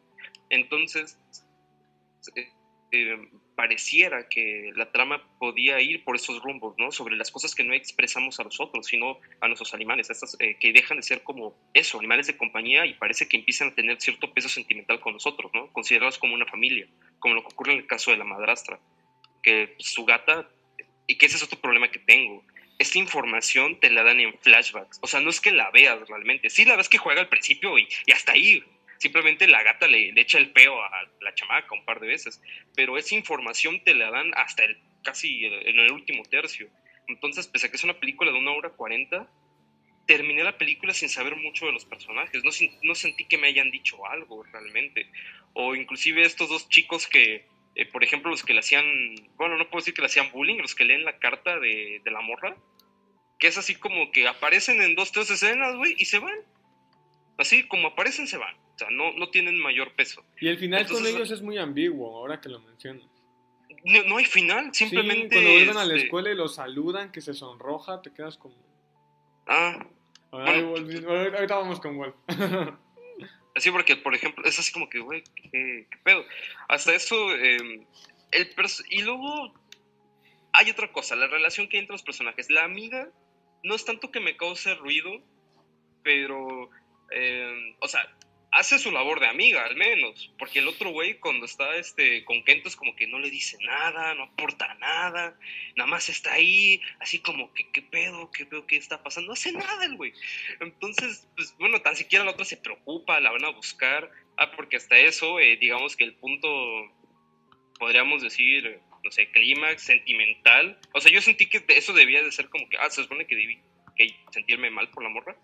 [0.50, 1.20] Entonces,
[2.92, 6.92] eh, pareciera que la trama podía ir por esos rumbos, ¿no?
[6.92, 10.74] Sobre las cosas que no expresamos a nosotros, sino a nuestros animales, estas eh, que
[10.74, 14.34] dejan de ser como eso, animales de compañía y parece que empiezan a tener cierto
[14.34, 15.72] peso sentimental con nosotros, ¿no?
[15.74, 16.88] Considerados como una familia,
[17.20, 18.80] como lo que ocurre en el caso de la madrastra
[19.42, 20.48] que su gata,
[21.08, 22.44] y que ese es otro problema que tengo,
[22.80, 25.00] esta información te la dan en flashbacks.
[25.02, 26.50] O sea, no es que la veas realmente.
[26.50, 28.64] Sí la ves que juega al principio y, y hasta ahí.
[29.02, 32.40] Simplemente la gata le, le, echa el peo a la chamaca un par de veces.
[32.76, 36.70] Pero esa información te la dan hasta el casi en el último tercio.
[37.08, 39.28] Entonces, pese a que es una película de una hora cuarenta,
[40.06, 42.44] terminé la película sin saber mucho de los personajes.
[42.44, 42.52] No,
[42.84, 45.10] no sentí que me hayan dicho algo realmente.
[45.54, 48.86] O inclusive estos dos chicos que eh, por ejemplo, los que le hacían,
[49.38, 52.12] bueno, no puedo decir que le hacían bullying, los que leen la carta de, de
[52.12, 52.56] la morra,
[53.40, 56.38] que es así como que aparecen en dos, tres escenas, güey, y se van.
[57.38, 58.56] Así como aparecen, se van.
[58.82, 60.26] Sea, no, no tienen mayor peso.
[60.40, 63.06] Y el final con ellos es muy ambiguo, ahora que lo mencionas.
[63.84, 65.36] No, no hay final, simplemente.
[65.36, 68.38] Sí, cuando vuelven a la este, escuela y los saludan, que se sonroja, te quedas
[68.38, 68.56] como.
[69.46, 69.86] Ah,
[70.32, 72.16] ahorita vamos con Wolf.
[73.56, 76.26] Así porque, por ejemplo, es así como que, güey, ¿qué, qué pedo?
[76.70, 77.86] Hasta eso, eh,
[78.32, 78.56] el
[78.90, 79.54] y luego
[80.54, 82.50] hay otra cosa, la relación que hay entre los personajes.
[82.50, 83.10] La amiga
[83.62, 85.22] no es tanto que me cause ruido,
[86.02, 86.70] pero,
[87.12, 88.10] eh, o sea,
[88.52, 90.32] hace su labor de amiga, al menos.
[90.38, 93.58] Porque el otro güey, cuando está este, con Kento, es como que no le dice
[93.62, 95.38] nada, no aporta nada,
[95.76, 98.30] nada más está ahí, así como que, ¿qué pedo?
[98.32, 98.68] ¿Qué pedo?
[98.68, 99.28] ¿Qué está pasando?
[99.28, 100.14] No hace nada el güey.
[100.60, 104.12] Entonces, pues bueno, tan siquiera la otra se preocupa, la van a buscar.
[104.38, 106.48] Ah, porque hasta eso, eh, digamos que el punto,
[107.80, 110.80] podríamos decir, no sé, clímax, sentimental.
[110.94, 113.36] O sea, yo sentí que eso debía de ser como que, ah, se supone que
[113.36, 113.62] debí
[113.96, 115.36] que sentirme mal por la morra.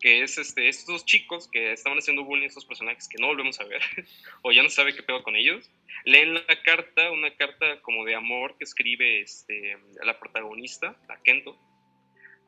[0.00, 3.64] Que es este, estos chicos que estaban haciendo bullying estos personajes que no volvemos a
[3.64, 3.82] ver,
[4.42, 5.70] o ya no sabe qué pedo con ellos.
[6.04, 11.58] Leen la carta, una carta como de amor que escribe este, la protagonista, la Kento.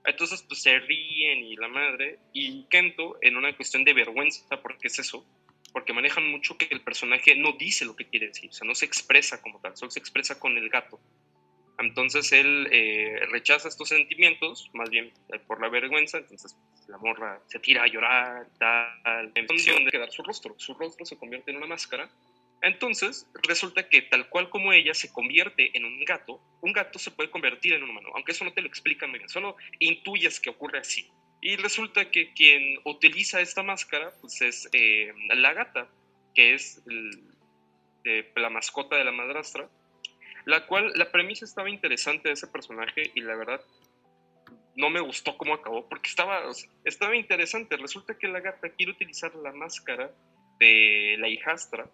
[0.04, 2.18] Entonces, pues se ríen y la madre.
[2.32, 5.26] Y Kento, en una cuestión de vergüenza, porque es eso,
[5.72, 8.74] porque manejan mucho que el personaje no dice lo que quiere decir, o sea, no
[8.74, 11.00] se expresa como tal, solo se expresa con el gato.
[11.78, 16.56] Entonces él eh, rechaza estos sentimientos, más bien eh, por la vergüenza, entonces
[16.86, 20.54] la morra se tira a llorar, tal, en función de quedar su rostro.
[20.58, 22.10] Su rostro se convierte en una máscara.
[22.60, 27.10] Entonces resulta que tal cual como ella se convierte en un gato, un gato se
[27.10, 30.38] puede convertir en un humano, aunque eso no te lo explican muy bien, solo intuyes
[30.38, 31.10] que ocurre así.
[31.40, 35.88] Y resulta que quien utiliza esta máscara pues es eh, la gata,
[36.36, 36.80] que es
[38.36, 39.68] la mascota de la madrastra,
[40.44, 43.60] la cual la premisa estaba interesante de ese personaje y la verdad
[44.74, 46.42] no me gustó cómo acabó porque estaba,
[46.84, 47.76] estaba interesante.
[47.76, 50.10] Resulta que la gata quiere utilizar la máscara
[50.58, 51.88] de la hijastra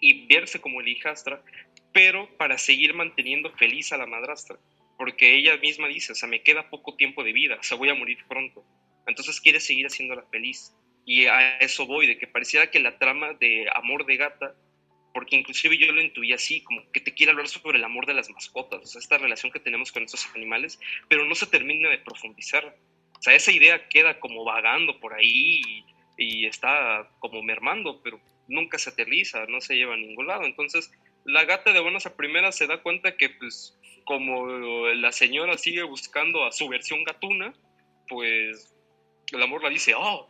[0.00, 1.42] y verse como la hijastra,
[1.92, 4.58] pero para seguir manteniendo feliz a la madrastra
[5.00, 7.88] porque ella misma dice, o sea, me queda poco tiempo de vida, o sea, voy
[7.88, 8.62] a morir pronto.
[9.06, 10.74] Entonces quiere seguir haciéndola feliz.
[11.06, 14.54] Y a eso voy, de que pareciera que la trama de amor de gata,
[15.12, 18.14] porque inclusive yo lo intuí así, como que te quiere hablar sobre el amor de
[18.14, 21.88] las mascotas, o sea, esta relación que tenemos con estos animales, pero no se termina
[21.88, 22.76] de profundizar.
[23.18, 25.84] O sea, esa idea queda como vagando por ahí y,
[26.16, 30.44] y está como mermando, pero nunca se aterriza, no se lleva a ningún lado.
[30.44, 30.90] Entonces,
[31.24, 35.82] la gata de buenas a primeras se da cuenta que, pues, como la señora sigue
[35.82, 37.52] buscando a su versión gatuna,
[38.08, 38.74] pues
[39.32, 40.28] el amor la dice, oh,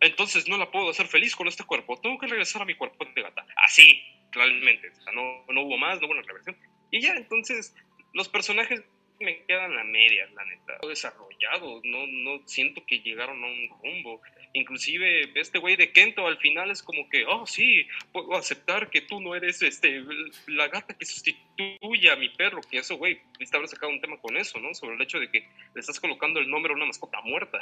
[0.00, 3.04] entonces no la puedo hacer feliz con este cuerpo, tengo que regresar a mi cuerpo
[3.04, 3.46] de gata.
[3.56, 6.56] Así, realmente, o sea, no, no hubo más, no hubo una reversión.
[6.90, 7.74] Y ya, entonces,
[8.12, 8.82] los personajes
[9.22, 10.78] me quedan a medias, la neta.
[10.86, 14.20] Desarrollados, no, no siento que llegaron a un rumbo.
[14.52, 19.00] Inclusive este güey de Kento al final es como que, oh sí, puedo aceptar que
[19.02, 20.02] tú no eres este
[20.48, 24.20] la gata que sustituye a mi perro, que eso güey, viste haber sacado un tema
[24.20, 24.74] con eso, ¿no?
[24.74, 25.40] Sobre el hecho de que
[25.74, 27.60] le estás colocando el nombre a una mascota muerta.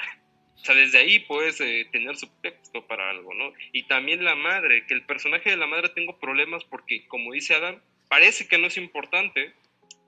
[0.60, 3.52] O sea, desde ahí puedes eh, tener subtexto para algo, ¿no?
[3.72, 7.54] Y también la madre, que el personaje de la madre tengo problemas porque, como dice
[7.54, 9.54] Adam, parece que no es importante,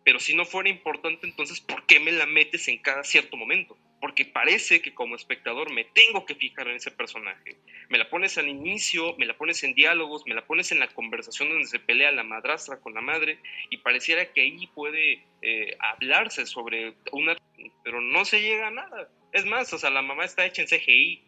[0.04, 3.78] pero si no fuera importante, entonces, ¿por qué me la metes en cada cierto momento?
[3.98, 7.56] Porque parece que como espectador me tengo que fijar en ese personaje.
[7.88, 10.88] Me la pones al inicio, me la pones en diálogos, me la pones en la
[10.88, 13.38] conversación donde se pelea la madrastra con la madre
[13.70, 17.36] y pareciera que ahí puede eh, hablarse sobre una...
[17.84, 19.08] pero no se llega a nada.
[19.32, 21.22] Es más, o sea, la mamá está hecha en CGI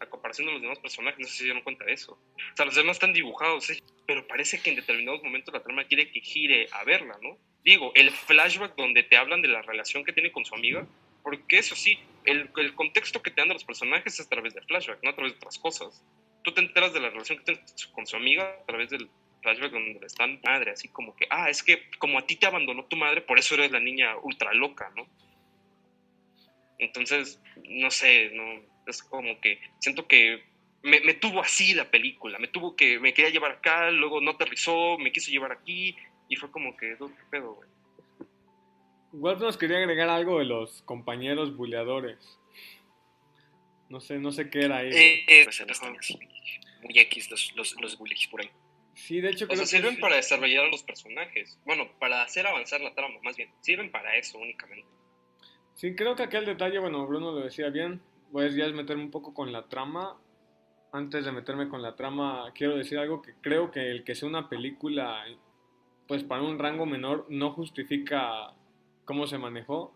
[0.00, 2.12] a comparación de los demás personajes, no sé si se dieron cuenta de eso.
[2.12, 3.68] O sea, los demás están dibujados,
[4.06, 7.36] pero parece que en determinados momentos la trama quiere que gire a verla, ¿no?
[7.64, 10.86] Digo, el flashback donde te hablan de la relación que tiene con su amiga,
[11.22, 14.54] porque eso sí, el, el contexto que te dan de los personajes es a través
[14.54, 16.02] del flashback, no a través de otras cosas.
[16.42, 17.60] Tú te enteras de la relación que tiene
[17.92, 19.10] con su amiga a través del
[19.42, 22.84] flashback donde está madre, así como que, ah, es que como a ti te abandonó
[22.86, 25.06] tu madre, por eso eres la niña ultra loca, ¿no?
[26.80, 28.44] Entonces, no sé, no,
[28.86, 30.42] es como que siento que
[30.82, 34.32] me, me, tuvo así la película, me tuvo que, me quería llevar acá, luego no
[34.32, 35.94] aterrizó, me quiso llevar aquí,
[36.28, 37.68] y fue como que, ¿qué pedo, güey?
[39.12, 42.38] Wolf nos quería agregar algo de los compañeros buleadores.
[43.88, 44.90] No sé, no sé qué era ahí.
[44.92, 45.82] Eh, eh, pues
[46.82, 48.50] muy X los, los, los bullies por ahí.
[48.94, 50.00] Sí, de hecho o sea, sirven sí.
[50.00, 51.58] para desarrollar a los personajes.
[51.64, 53.50] Bueno, para hacer avanzar la trama, más bien.
[53.60, 54.86] Sirven para eso únicamente.
[55.80, 58.02] Sí, creo que aquel detalle, bueno, Bruno lo decía bien.
[58.32, 60.14] Voy a meterme un poco con la trama.
[60.92, 64.28] Antes de meterme con la trama, quiero decir algo que creo que el que sea
[64.28, 65.24] una película
[66.06, 68.52] pues para un rango menor no justifica
[69.06, 69.94] cómo se manejó.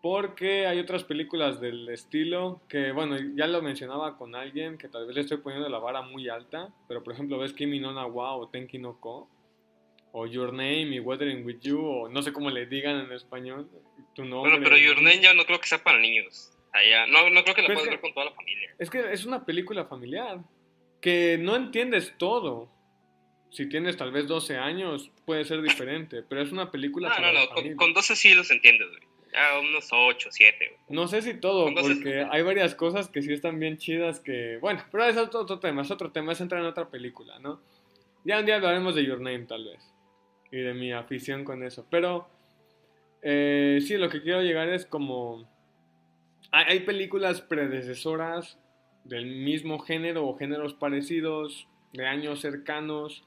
[0.00, 5.04] Porque hay otras películas del estilo que, bueno, ya lo mencionaba con alguien que tal
[5.06, 8.06] vez le estoy poniendo la vara muy alta, pero por ejemplo ves Kimi no Na
[8.06, 9.28] wa o Tenki no Ko,
[10.12, 13.68] o Your Name y Weathering With You, o no sé cómo le digan en español,
[14.18, 14.50] tu nombre.
[14.50, 16.50] Bueno, pero Your Name ya no creo que sea para niños.
[16.72, 17.06] Allá.
[17.06, 18.74] No, no creo que la Pero es puedas que- ver con toda la familia.
[18.78, 20.38] Es que es una película familiar,
[21.00, 22.68] que no entiendes todo.
[23.50, 27.32] Si tienes tal vez 12 años, puede ser diferente, pero es una película No, para
[27.32, 29.02] no, no, con, con 12 sí los entiendes, güey.
[29.32, 30.80] Ya unos 8, 7, güey.
[30.88, 34.56] No sé si todo, porque hay varias cosas que sí están bien chidas que...
[34.60, 37.60] Bueno, pero es otro, otro tema, es otro tema, es entrar en otra película, ¿no?
[38.24, 39.80] Ya un día hablaremos de Your Name, tal vez.
[40.50, 41.86] Y de mi afición con eso.
[41.90, 42.26] Pero,
[43.22, 45.48] eh, sí, lo que quiero llegar es como...
[46.50, 48.58] Hay, películas predecesoras
[49.04, 53.24] del mismo género o géneros parecidos, de años cercanos,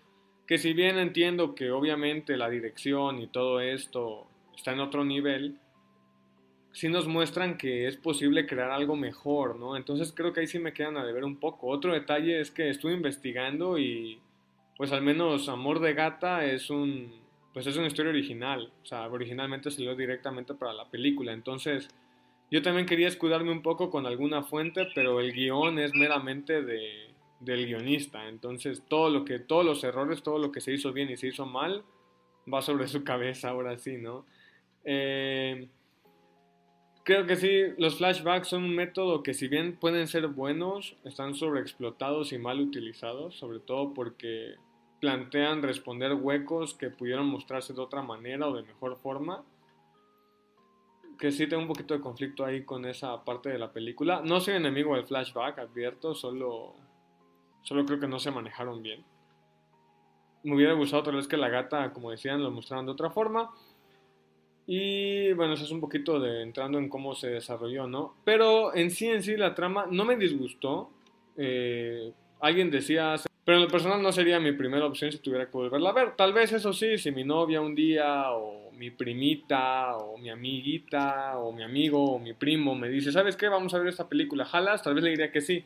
[0.48, 5.60] que si bien entiendo que obviamente la dirección y todo esto está en otro nivel,
[6.72, 9.78] sí nos muestran que es posible crear algo mejor, ¿no?
[9.78, 11.68] Entonces creo que ahí sí me quedan a deber un poco.
[11.68, 14.20] Otro detalle es que estuve investigando y
[14.78, 17.21] pues al menos Amor de Gata es un
[17.54, 21.90] pues es una historia original, o sea, originalmente salió directamente para la película, entonces
[22.50, 27.14] yo también quería escudarme un poco con alguna fuente, pero el guion es meramente de,
[27.40, 31.10] del guionista, entonces todo lo que todos los errores, todo lo que se hizo bien
[31.10, 31.84] y se hizo mal
[32.52, 34.26] va sobre su cabeza ahora sí, ¿no?
[34.84, 35.68] Eh,
[37.04, 41.34] Creo que sí, los flashbacks son un método que si bien pueden ser buenos, están
[41.34, 44.54] sobreexplotados y mal utilizados, sobre todo porque
[45.02, 49.44] plantean responder huecos que pudieron mostrarse de otra manera o de mejor forma.
[51.20, 54.22] Que sí tengo un poquito de conflicto ahí con esa parte de la película.
[54.24, 56.76] No soy enemigo del flashback, advierto, solo,
[57.64, 59.04] solo creo que no se manejaron bien.
[60.44, 63.52] Me hubiera gustado tal vez que la gata, como decían, lo mostraran de otra forma.
[64.68, 68.16] Y bueno, eso es un poquito de entrando en cómo se desarrolló, ¿no?
[68.24, 70.92] Pero en sí, en sí, la trama no me disgustó.
[71.38, 75.52] Eh, alguien decía, pero en lo personal no sería mi primera opción si tuviera que
[75.52, 76.16] volverla a ver.
[76.16, 81.38] Tal vez eso sí, si mi novia un día, o mi primita, o mi amiguita,
[81.40, 83.48] o mi amigo, o mi primo me dice, ¿sabes qué?
[83.48, 84.84] Vamos a ver esta película, ¿jalas?
[84.84, 85.64] Tal vez le diría que sí.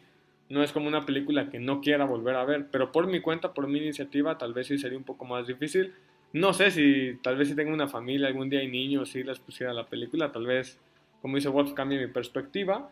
[0.48, 3.54] No es como una película que no quiera volver a ver, pero por mi cuenta,
[3.54, 5.94] por mi iniciativa, tal vez sí sería un poco más difícil.
[6.34, 9.40] No sé si tal vez si tengo una familia algún día y niños si les
[9.40, 10.78] pusiera la película, tal vez,
[11.22, 12.90] como dice Wolf, cambie mi perspectiva.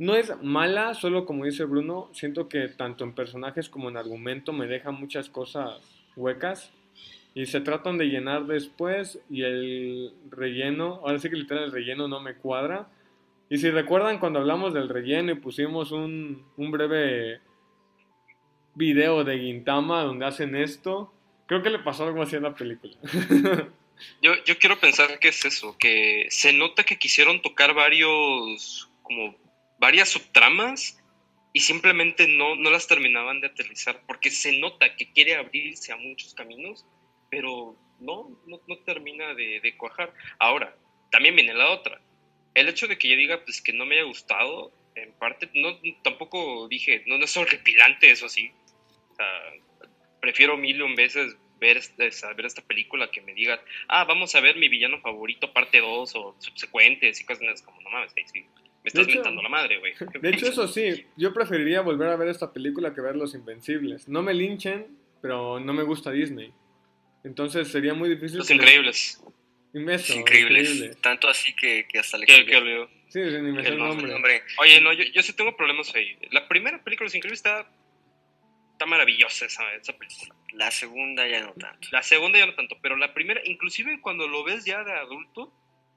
[0.00, 4.54] No es mala, solo como dice Bruno, siento que tanto en personajes como en argumento
[4.54, 5.78] me deja muchas cosas
[6.16, 6.72] huecas
[7.34, 12.08] y se tratan de llenar después y el relleno, ahora sí que literal el relleno
[12.08, 12.88] no me cuadra.
[13.50, 17.42] Y si recuerdan cuando hablamos del relleno y pusimos un, un breve
[18.74, 21.12] video de Gintama donde hacen esto,
[21.44, 22.96] creo que le pasó algo así a la película.
[24.22, 29.34] Yo, yo quiero pensar que es eso, que se nota que quisieron tocar varios, como
[29.80, 30.98] varias subtramas
[31.52, 35.96] y simplemente no, no las terminaban de aterrizar, porque se nota que quiere abrirse a
[35.96, 36.86] muchos caminos,
[37.28, 40.12] pero no, no, no termina de, de cuajar.
[40.38, 40.76] Ahora,
[41.10, 42.00] también viene la otra.
[42.54, 45.78] El hecho de que yo diga pues, que no me haya gustado, en parte, no,
[46.02, 48.52] tampoco dije, no, no es horripilante eso sí.
[49.12, 49.26] O sea,
[50.20, 54.40] prefiero mil un veces ver, esta- ver esta película que me digas, ah, vamos a
[54.40, 58.46] ver mi villano favorito parte 2 o subsecuentes y cosas como, no mames, ahí sí,
[58.82, 59.92] me estás hecho- mentando la madre, güey.
[60.22, 64.08] De hecho, eso sí, yo preferiría volver a ver esta película que ver Los Invencibles.
[64.08, 64.86] No me linchen,
[65.20, 66.52] pero no me gusta Disney.
[67.24, 68.38] Entonces sería muy difícil.
[68.38, 69.22] Los increíbles.
[69.72, 70.68] Inmenso, Increíbles.
[70.70, 70.96] increíble.
[71.00, 72.88] Tanto así que, que hasta le Que.
[73.08, 74.08] Sí, sin ni me sé el El nombre.
[74.10, 74.42] nombre.
[74.58, 76.16] Oye, no, yo, yo sí tengo problemas ahí.
[76.30, 77.68] La primera película de Los Increíbles está,
[78.72, 80.34] está maravillosa esa, esa película.
[80.54, 81.88] La segunda ya no tanto.
[81.92, 85.52] La segunda ya no tanto, pero la primera, inclusive cuando lo ves ya de adulto,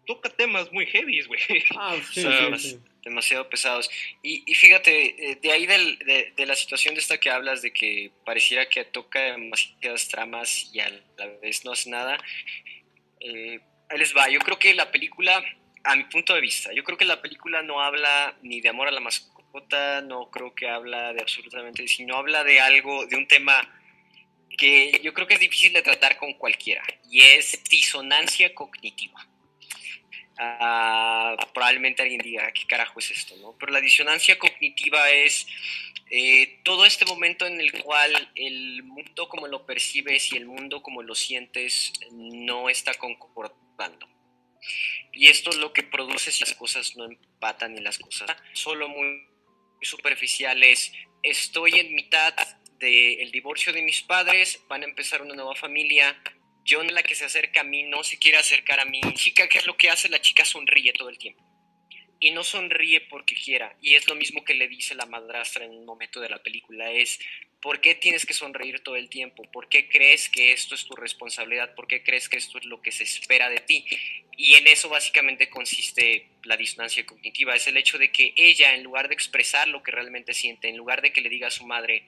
[0.06, 1.40] toca temas muy heavy, güey.
[1.78, 2.80] Ah, sí, O sea, sí, sí.
[3.04, 3.90] demasiado pesados.
[4.22, 7.62] Y, y fíjate, eh, de ahí del- de, de la situación de esta que hablas,
[7.62, 12.18] de que pareciera que toca demasiadas tramas y a la vez no hace nada,
[13.20, 14.30] eh, ahí les va.
[14.30, 15.44] Yo creo que la película,
[15.84, 18.88] a mi punto de vista, yo creo que la película no habla ni de amor
[18.88, 23.28] a la mascota, no creo que habla de absolutamente, sino habla de algo, de un
[23.28, 23.80] tema
[24.58, 29.28] que yo creo que es difícil de tratar con cualquiera, y es disonancia cognitiva.
[30.38, 33.36] Ah, probablemente alguien diga, ¿qué carajo es esto?
[33.38, 33.56] ¿no?
[33.60, 35.48] Pero la disonancia cognitiva es
[36.10, 40.82] eh, todo este momento en el cual el mundo como lo percibes y el mundo
[40.82, 44.08] como lo sientes no está concordando.
[45.12, 48.90] Y esto es lo que produce si las cosas no empatan y las cosas solo
[48.90, 49.28] muy
[49.82, 50.94] superficiales.
[51.22, 52.34] Estoy en mitad
[52.80, 56.22] del divorcio de mis padres, van a empezar una nueva familia,
[56.72, 59.02] no la que se acerca a mí, no se quiere acercar a mí.
[59.16, 60.10] Chica, ¿qué es lo que hace?
[60.10, 61.44] La chica sonríe todo el tiempo.
[62.20, 63.76] Y no sonríe porque quiera.
[63.82, 66.90] Y es lo mismo que le dice la madrastra en un momento de la película.
[66.92, 67.20] Es,
[67.62, 69.44] ¿por qué tienes que sonreír todo el tiempo?
[69.52, 71.76] ¿Por qué crees que esto es tu responsabilidad?
[71.76, 73.86] ¿Por qué crees que esto es lo que se espera de ti?
[74.38, 77.56] Y en eso básicamente consiste la disonancia cognitiva.
[77.56, 80.78] Es el hecho de que ella, en lugar de expresar lo que realmente siente, en
[80.78, 82.06] lugar de que le diga a su madre,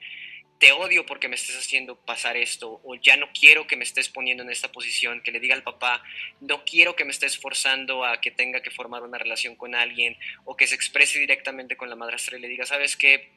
[0.58, 4.08] te odio porque me estés haciendo pasar esto, o ya no quiero que me estés
[4.08, 6.02] poniendo en esta posición, que le diga al papá,
[6.40, 10.16] no quiero que me estés forzando a que tenga que formar una relación con alguien,
[10.44, 13.30] o que se exprese directamente con la madrastra y le diga, sabes que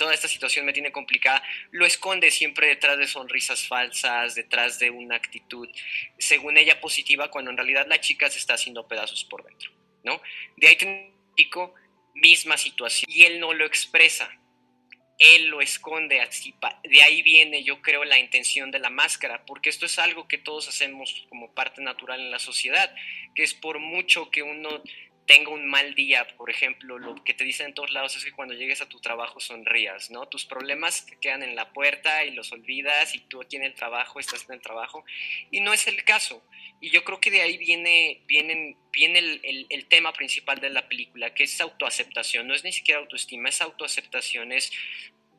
[0.00, 1.42] toda esta situación me tiene complicada,
[1.72, 5.68] lo esconde siempre detrás de sonrisas falsas, detrás de una actitud,
[6.18, 9.70] según ella, positiva, cuando en realidad la chica se está haciendo pedazos por dentro,
[10.02, 10.22] ¿no?
[10.56, 10.78] De ahí
[11.36, 11.74] chico,
[12.14, 14.39] misma situación, y él no lo expresa,
[15.20, 16.54] él lo esconde así.
[16.82, 20.38] De ahí viene, yo creo, la intención de la máscara, porque esto es algo que
[20.38, 22.92] todos hacemos como parte natural en la sociedad,
[23.34, 24.82] que es por mucho que uno
[25.30, 28.32] tenga un mal día, por ejemplo, lo que te dicen en todos lados es que
[28.32, 30.26] cuando llegues a tu trabajo sonrías, ¿no?
[30.26, 33.74] Tus problemas te quedan en la puerta y los olvidas y tú aquí en el
[33.74, 35.04] trabajo estás en el trabajo
[35.52, 36.42] y no es el caso.
[36.80, 40.88] Y yo creo que de ahí viene, viene, viene el, el tema principal de la
[40.88, 44.72] película, que es autoaceptación, no es ni siquiera autoestima, es autoaceptación, es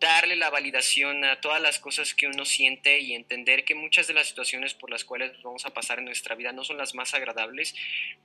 [0.02, 4.16] darle la validación a todas las cosas que uno siente y entender que muchas de
[4.16, 7.14] las situaciones por las cuales vamos a pasar en nuestra vida no son las más
[7.14, 7.76] agradables,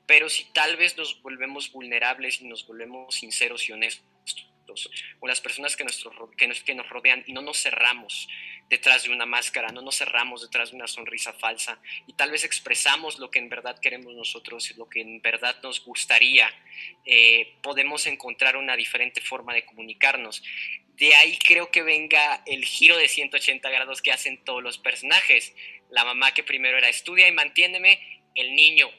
[0.07, 5.41] pero si tal vez nos volvemos vulnerables y nos volvemos sinceros y honestos, o las
[5.41, 5.85] personas que,
[6.37, 8.29] que, nos, que nos rodean y no nos cerramos
[8.69, 12.45] detrás de una máscara, no nos cerramos detrás de una sonrisa falsa y tal vez
[12.45, 16.49] expresamos lo que en verdad queremos nosotros y lo que en verdad nos gustaría,
[17.05, 20.43] eh, podemos encontrar una diferente forma de comunicarnos
[20.97, 25.55] de ahí creo que venga el giro de 180 grados que hacen todos los personajes.
[25.91, 28.01] La mamá que primero era estudia y mantiéndeme,
[28.35, 28.91] el niño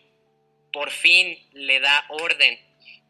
[0.72, 2.60] por fin le da orden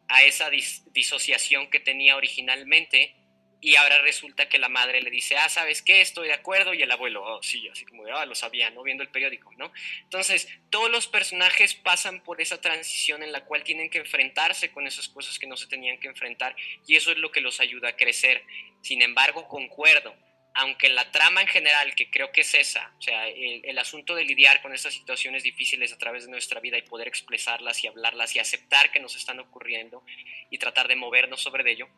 [0.07, 0.49] a esa
[0.93, 3.13] disociación que tenía originalmente
[3.59, 6.01] y ahora resulta que la madre le dice, ah, ¿sabes qué?
[6.01, 6.73] Estoy de acuerdo.
[6.73, 8.83] Y el abuelo, oh, sí, así como de, ah, lo sabía, ¿no?
[8.83, 9.71] Viendo el periódico, ¿no?
[10.03, 14.85] Entonces, todos los personajes pasan por esa transición en la cual tienen que enfrentarse con
[14.85, 16.55] esas cosas que no se tenían que enfrentar
[16.85, 18.43] y eso es lo que los ayuda a crecer.
[18.81, 20.15] Sin embargo, concuerdo,
[20.53, 24.13] aunque la trama en general, que creo que es esa, o sea, el, el, asunto
[24.13, 27.87] de lidiar con estas situaciones difíciles a través de nuestra vida y poder expresarlas y
[27.87, 30.03] hablarlas y aceptar que nos están ocurriendo
[30.49, 31.89] y tratar de movernos sobre ello,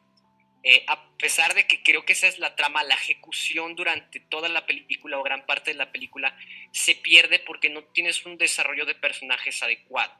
[0.64, 4.50] eh, a pesar de que creo que esa es la trama, la ejecución durante toda
[4.50, 6.38] la película o gran parte de la película
[6.74, 10.14] se pierde porque no tienes un desarrollo de personajes adecuado.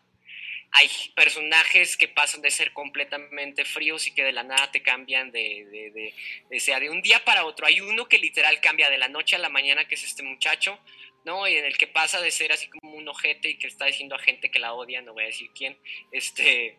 [0.72, 5.32] Hay personajes que pasan de ser completamente fríos y que de la nada te cambian
[5.32, 6.14] de,
[6.50, 7.66] de, sea, de un día para otro.
[7.66, 10.80] Hay uno que literal cambia de la noche a la mañana, que es este muchacho,
[11.26, 11.48] ¿no?
[11.48, 14.16] Y en el que pasa de ser así como un ojete y que está diciendo
[14.16, 15.76] a gente que la odia, no voy a decir quién,
[16.12, 16.78] este,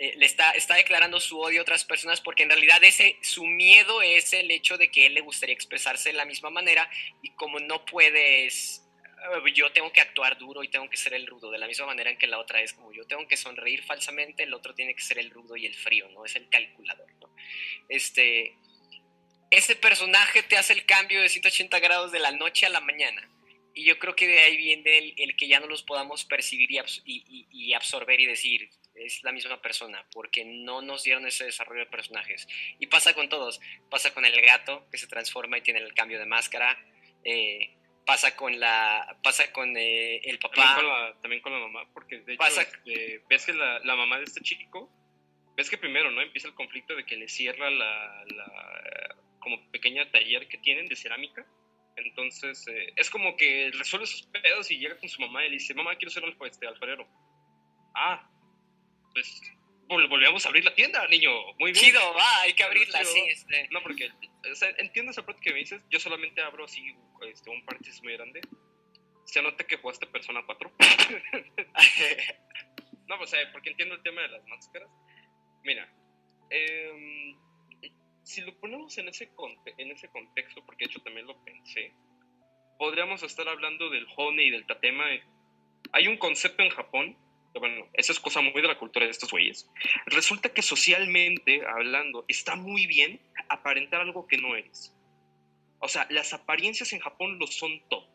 [0.00, 4.00] eh, le está, declarando su odio a otras personas porque en realidad ese, su miedo
[4.00, 6.88] es el hecho de que él le gustaría expresarse de la misma manera
[7.20, 8.86] y como no puedes,
[9.34, 11.86] eh, yo tengo que actuar duro y tengo que ser el rudo, de la misma
[11.86, 14.94] manera en que la otra es como yo tengo que sonreír falsamente, el otro tiene
[14.94, 16.24] que ser el rudo y el frío, ¿no?
[16.24, 17.34] Es el calculador, ¿no?
[17.88, 18.54] Este,
[19.50, 23.28] ese personaje te hace el cambio de 180 grados de la noche a la mañana.
[23.74, 26.70] Y yo creo que de ahí viene el, que ya no los podamos percibir
[27.04, 28.70] y absorber y decir,
[29.04, 32.46] es la misma persona, porque no nos dieron ese desarrollo de personajes.
[32.78, 36.18] Y pasa con todos, pasa con el gato que se transforma y tiene el cambio
[36.18, 36.78] de máscara,
[37.24, 37.76] eh,
[38.06, 40.80] pasa con la, pasa con eh, el papá.
[41.20, 44.40] También con, la, mamá, porque de hecho este, ves que la, la, mamá de este
[44.40, 44.90] chico,
[45.56, 46.22] ves que primero, ¿no?
[46.22, 50.96] Empieza el conflicto de que le cierra la, la como pequeña taller que tienen de
[50.96, 51.46] cerámica.
[51.96, 55.54] Entonces, eh, es como que resuelve sus pedos y llega con su mamá y le
[55.54, 57.06] dice, mamá, quiero ser este, alfarero.
[57.94, 58.30] Ah,
[59.12, 59.40] pues
[59.88, 61.30] volvíamos a abrir la tienda, niño.
[61.58, 61.86] Muy bien.
[61.86, 63.20] Chido, va, hay que abrirla, sí.
[63.28, 63.68] Este.
[63.70, 64.10] No, porque
[64.78, 65.82] entiendo esa parte que me dices.
[65.90, 68.40] Yo solamente abro así este, un paréntesis muy grande.
[69.24, 70.72] Se nota que jugaste Persona 4.
[73.08, 74.88] no, pues, porque entiendo el tema de las máscaras.
[75.64, 75.92] Mira,
[76.50, 77.34] eh,
[78.22, 79.30] si lo ponemos en ese,
[79.78, 81.92] en ese contexto, porque de hecho también lo pensé,
[82.78, 85.04] podríamos estar hablando del honey y del tatema.
[85.92, 87.18] Hay un concepto en Japón
[87.58, 89.68] bueno, esa es cosa muy de la cultura de estos güeyes.
[90.06, 94.94] Resulta que socialmente hablando, está muy bien aparentar algo que no eres.
[95.80, 98.08] O sea, las apariencias en Japón lo son todo.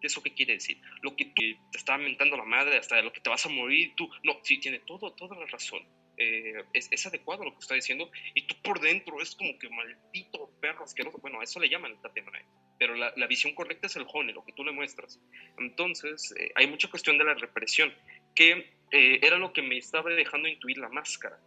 [0.00, 0.80] ¿Eso qué quiere decir?
[1.02, 4.08] Lo que te, está mentando la madre, hasta lo que te vas a morir, tú,
[4.22, 5.82] no, sí, tiene todo, toda la razón.
[6.16, 9.68] Eh, es, es, adecuado lo que está diciendo, y tú por dentro es como que
[9.68, 11.18] maldito perro asqueroso.
[11.18, 12.32] Bueno, eso le llaman el tatema.
[12.78, 15.20] pero la, visión correcta es el Jone, lo que tú le muestras.
[15.58, 17.92] Entonces, eh, hay mucha cuestión de la represión,
[18.34, 21.38] que eh, era lo que me estaba dejando intuir la máscara.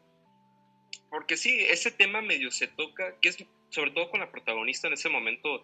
[1.10, 4.94] Porque sí, ese tema medio se toca, que es sobre todo con la protagonista en
[4.94, 5.64] ese momento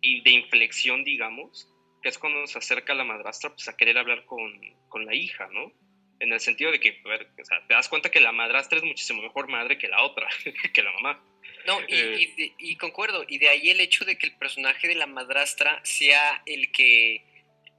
[0.00, 4.24] y de inflexión, digamos, que es cuando se acerca la madrastra pues, a querer hablar
[4.24, 5.72] con, con la hija, ¿no?
[6.20, 9.78] En el sentido de que, te das cuenta que la madrastra es muchísimo mejor madre
[9.78, 10.28] que la otra,
[10.72, 11.22] que la mamá.
[11.66, 15.06] No, eh, y, concuerdo, y de ahí el hecho de que el personaje de la
[15.06, 17.24] madrastra sea el que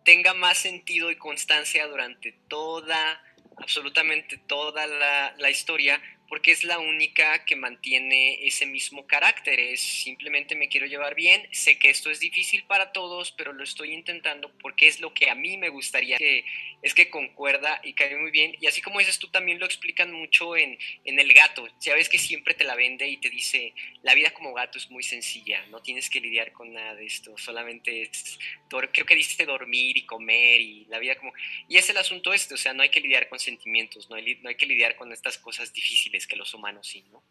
[0.09, 3.21] tenga más sentido y constancia durante toda,
[3.57, 9.81] absolutamente toda la, la historia, porque es la única que mantiene ese mismo carácter, es
[9.81, 13.93] simplemente me quiero llevar bien, sé que esto es difícil para todos, pero lo estoy
[13.93, 16.45] intentando porque es lo que a mí me gustaría que
[16.81, 20.13] es que concuerda y cae muy bien, y así como dices tú también lo explican
[20.13, 23.73] mucho en, en el gato, ya ves que siempre te la vende y te dice,
[24.01, 27.37] la vida como gato es muy sencilla, no tienes que lidiar con nada de esto,
[27.37, 31.33] solamente es, creo que dice dormir y comer y la vida como,
[31.67, 34.35] y es el asunto este, o sea, no hay que lidiar con sentimientos, no hay,
[34.35, 37.23] no hay que lidiar con estas cosas difíciles que los humanos sí, ¿no?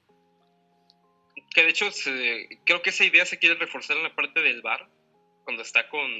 [1.54, 1.88] Que de hecho
[2.64, 4.88] creo que esa idea se quiere reforzar en la parte del bar,
[5.44, 6.10] cuando está con,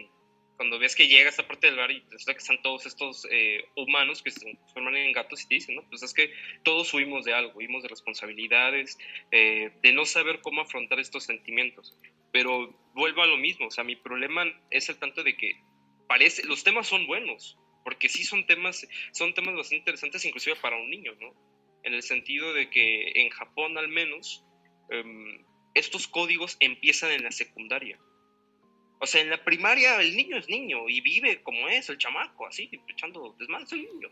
[0.58, 3.64] cuando ves que llega esta parte del bar y resulta que están todos estos eh,
[3.76, 5.88] humanos que se transforman en gatos y te dicen, ¿no?
[5.88, 6.32] Pues es que
[6.64, 8.98] todos huimos de algo, huimos de responsabilidades,
[9.30, 11.96] eh, de no saber cómo afrontar estos sentimientos.
[12.32, 15.62] Pero vuelvo a lo mismo, o sea, mi problema es el tanto de que
[16.08, 20.76] parece, los temas son buenos, porque sí son temas, son temas bastante interesantes inclusive para
[20.76, 21.32] un niño, ¿no?
[21.83, 24.45] En el sentido de que en Japón al menos
[24.91, 27.99] em, estos códigos empiezan en la secundaria.
[29.01, 32.47] O sea, en la primaria el niño es niño y vive como es, el chamaco,
[32.47, 34.09] así, echando desmadre, es el niño.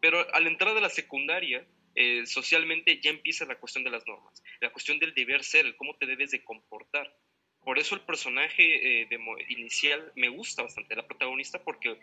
[0.00, 4.42] Pero al entrar de la secundaria, eh, socialmente ya empieza la cuestión de las normas,
[4.60, 7.16] la cuestión del deber ser, el cómo te debes de comportar.
[7.62, 9.08] Por eso el personaje eh,
[9.48, 11.98] inicial me gusta bastante, la protagonista, porque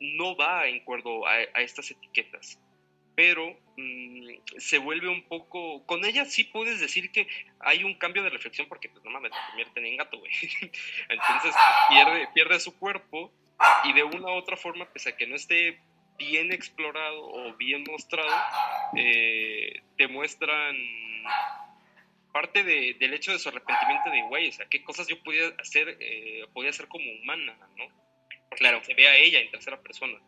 [0.00, 2.60] no va en acuerdo a estas etiquetas
[3.16, 7.26] pero mm, se vuelve un poco, con ella sí puedes decir que
[7.58, 10.30] hay un cambio de reflexión porque pues no mames, te convierte en gato, güey.
[11.08, 11.54] Entonces
[11.88, 13.32] pierde, pierde su cuerpo
[13.84, 15.80] y de una u otra forma, pese a que no esté
[16.18, 18.34] bien explorado o bien mostrado,
[18.96, 20.76] eh, te muestran
[22.32, 25.96] parte del hecho de su arrepentimiento de, güey, o sea, qué cosas yo podía hacer,
[26.00, 27.86] eh, podía hacer como humana, ¿no?
[28.56, 28.82] claro.
[28.84, 30.18] se ve a ella en tercera persona.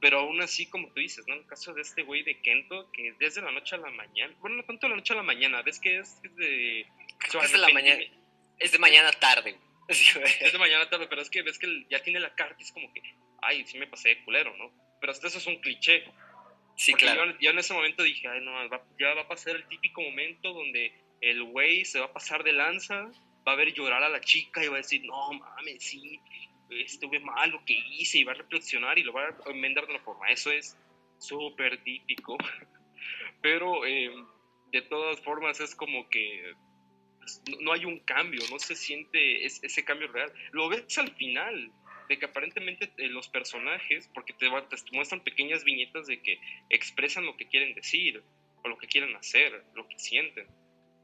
[0.00, 1.34] Pero aún así, como tú dices, ¿no?
[1.34, 4.34] En el caso de este güey de Kento, que desde la noche a la mañana,
[4.40, 6.86] bueno, no tanto de la noche a la mañana, ves que es, de...
[7.42, 8.00] Es de la mañana,
[8.58, 9.56] es de mañana tarde.
[9.88, 12.72] es de mañana tarde, pero es que ves que ya tiene la carta y es
[12.72, 13.02] como que,
[13.42, 14.70] ay, sí me pasé de culero, ¿no?
[15.00, 16.04] Pero hasta eso es un cliché.
[16.76, 17.36] Sí, claro.
[17.40, 18.52] Yo, en ese momento dije, ay, no,
[19.00, 22.52] ya va a pasar el típico momento donde el güey se va a pasar de
[22.52, 23.10] lanza,
[23.46, 26.20] va a ver llorar a la chica y va a decir, no mames, sí,
[26.70, 29.94] estuve mal lo que hice y va a reflexionar y lo va a enmendar de
[29.94, 30.28] una forma.
[30.28, 30.76] Eso es
[31.18, 32.36] súper típico.
[33.42, 34.10] Pero eh,
[34.72, 36.54] de todas formas es como que
[37.60, 40.32] no hay un cambio, no se siente ese cambio real.
[40.52, 41.72] Lo ves al final,
[42.08, 46.40] de que aparentemente eh, los personajes, porque te, te muestran pequeñas viñetas de que
[46.70, 48.22] expresan lo que quieren decir,
[48.64, 50.46] o lo que quieren hacer, lo que sienten.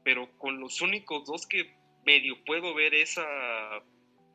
[0.03, 3.25] Pero con los únicos dos que medio puedo ver esa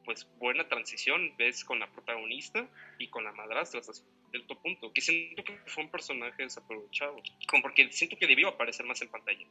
[0.05, 3.93] pues buena transición ves con la protagonista y con la madrastra hasta
[4.31, 7.17] cierto punto, que siento que fue un personaje desaprovechado,
[7.49, 9.47] como porque siento que debió aparecer más en pantalla,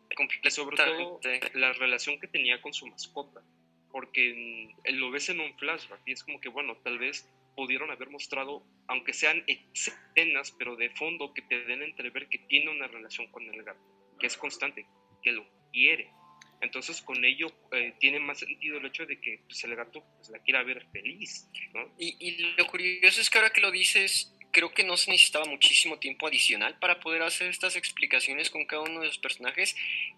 [0.49, 1.19] sobre todo
[1.53, 3.41] la relación que tenía con su mascota,
[3.91, 8.09] porque lo ves en un flashback y es como que bueno, tal vez pudieron haber
[8.09, 12.87] mostrado, aunque sean escenas, pero de fondo que te den a entrever que tiene una
[12.87, 13.81] relación con el gato,
[14.17, 14.85] que es constante,
[15.21, 16.09] que lo quiere,
[16.61, 20.29] entonces con ello eh, tiene más sentido el hecho de que pues, el gato pues,
[20.29, 21.47] la quiera ver feliz.
[21.97, 25.45] Y, y, lo curioso es que ahora que lo dices, creo que no se necesitaba
[25.45, 29.75] muchísimo tiempo adicional para poder hacer estas explicaciones con cada uno de los personajes.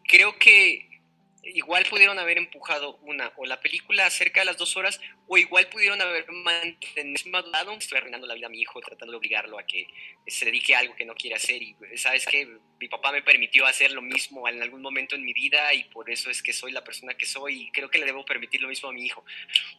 [0.08, 1.01] Creo que
[1.44, 5.68] igual pudieron haber empujado una o la película cerca de las dos horas o igual
[5.68, 7.42] pudieron haber mantenido
[7.80, 9.88] estoy arruinando la vida a mi hijo tratando de obligarlo a que
[10.28, 12.48] se dedique a algo que no quiere hacer y sabes que
[12.80, 16.10] mi papá me permitió hacer lo mismo en algún momento en mi vida y por
[16.10, 18.68] eso es que soy la persona que soy y creo que le debo permitir lo
[18.68, 19.24] mismo a mi hijo.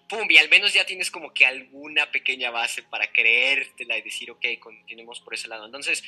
[0.08, 4.30] Pum y al menos ya tienes como que alguna pequeña base para creértela y decir
[4.30, 5.66] ok continuemos por ese lado.
[5.66, 6.02] Entonces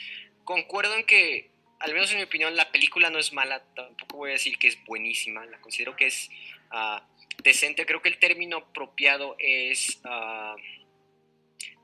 [0.44, 4.30] concuerdo en que al menos en mi opinión, la película no es mala, tampoco voy
[4.30, 6.30] a decir que es buenísima, la considero que es
[6.70, 7.06] ah,
[7.42, 10.56] decente, creo que el término apropiado es, uh,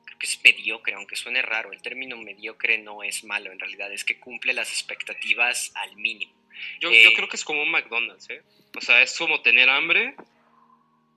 [0.04, 3.92] creo que es mediocre, aunque suene raro, el término mediocre no es malo en realidad,
[3.92, 6.34] es que cumple las expectativas al mínimo.
[6.80, 8.42] Yo, yo eh, creo que es como un McDonald's, ¿eh?
[8.76, 10.14] O sea, es como tener hambre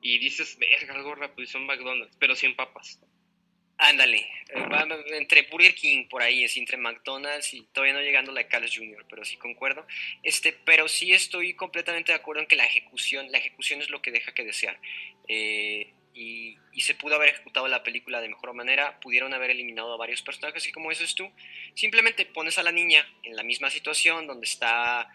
[0.02, 3.00] y dices, verga, algo rápido, y son McDonald's, pero 100 papas.
[3.78, 4.20] Ándale,
[4.50, 8.48] eh, entre Burger King por ahí, es entre McDonald's y todavía no llegando la de
[8.48, 9.86] Carlos Jr., pero sí concuerdo.
[10.22, 14.02] Este, pero sí estoy completamente de acuerdo en que la ejecución, la ejecución es lo
[14.02, 14.80] que deja que desear.
[15.28, 19.98] Eh, y, se pudo haber ejecutado la película de mejor manera, pudieron haber eliminado a
[19.98, 21.32] varios personajes y como dices tú,
[21.76, 25.08] simplemente pones a la niña en la misma situación donde está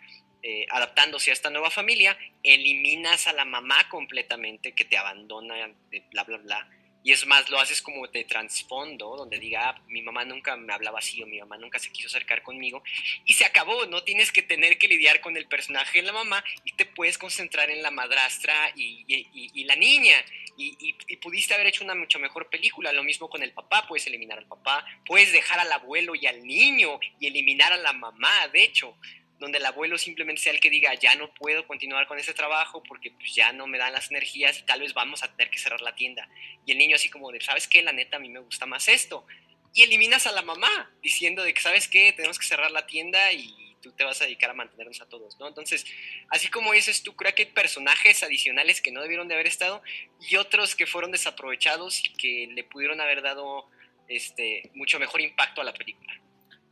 [0.42, 5.70] eh, adaptándose a esta nueva familia, eliminas a la mamá completamente que te abandona,
[6.10, 6.68] bla, bla, bla
[7.08, 10.74] y es más, lo haces como de trasfondo, donde diga, ah, mi mamá nunca me
[10.74, 12.82] hablaba así o mi mamá nunca se quiso acercar conmigo.
[13.24, 16.44] Y se acabó, no tienes que tener que lidiar con el personaje de la mamá
[16.64, 20.22] y te puedes concentrar en la madrastra y, y, la niña.
[20.58, 20.76] Y,
[21.08, 22.92] y, pudiste haber hecho una mucho mejor película.
[22.92, 26.46] Lo mismo con el papá, puedes eliminar al papá, puedes dejar al abuelo y al
[26.46, 28.94] niño y eliminar a la mamá, de hecho
[29.38, 32.82] donde el abuelo simplemente sea el que diga, ya no puedo continuar con ese trabajo
[32.82, 35.58] porque pues, ya no me dan las energías y tal vez vamos a tener que
[35.58, 36.28] cerrar la tienda.
[36.66, 37.82] Y el niño así como de, ¿sabes qué?
[37.82, 39.26] La neta, a mí me gusta más esto.
[39.74, 42.12] Y eliminas a la mamá diciendo de que, ¿sabes qué?
[42.12, 45.38] Tenemos que cerrar la tienda y tú te vas a dedicar a mantenernos a todos,
[45.38, 45.46] ¿no?
[45.46, 45.86] Entonces,
[46.30, 49.82] así como dices tú, creo que hay personajes adicionales que no debieron de haber estado
[50.20, 53.68] y otros que fueron desaprovechados y que le pudieron haber dado
[54.08, 56.20] este, mucho mejor impacto a la película.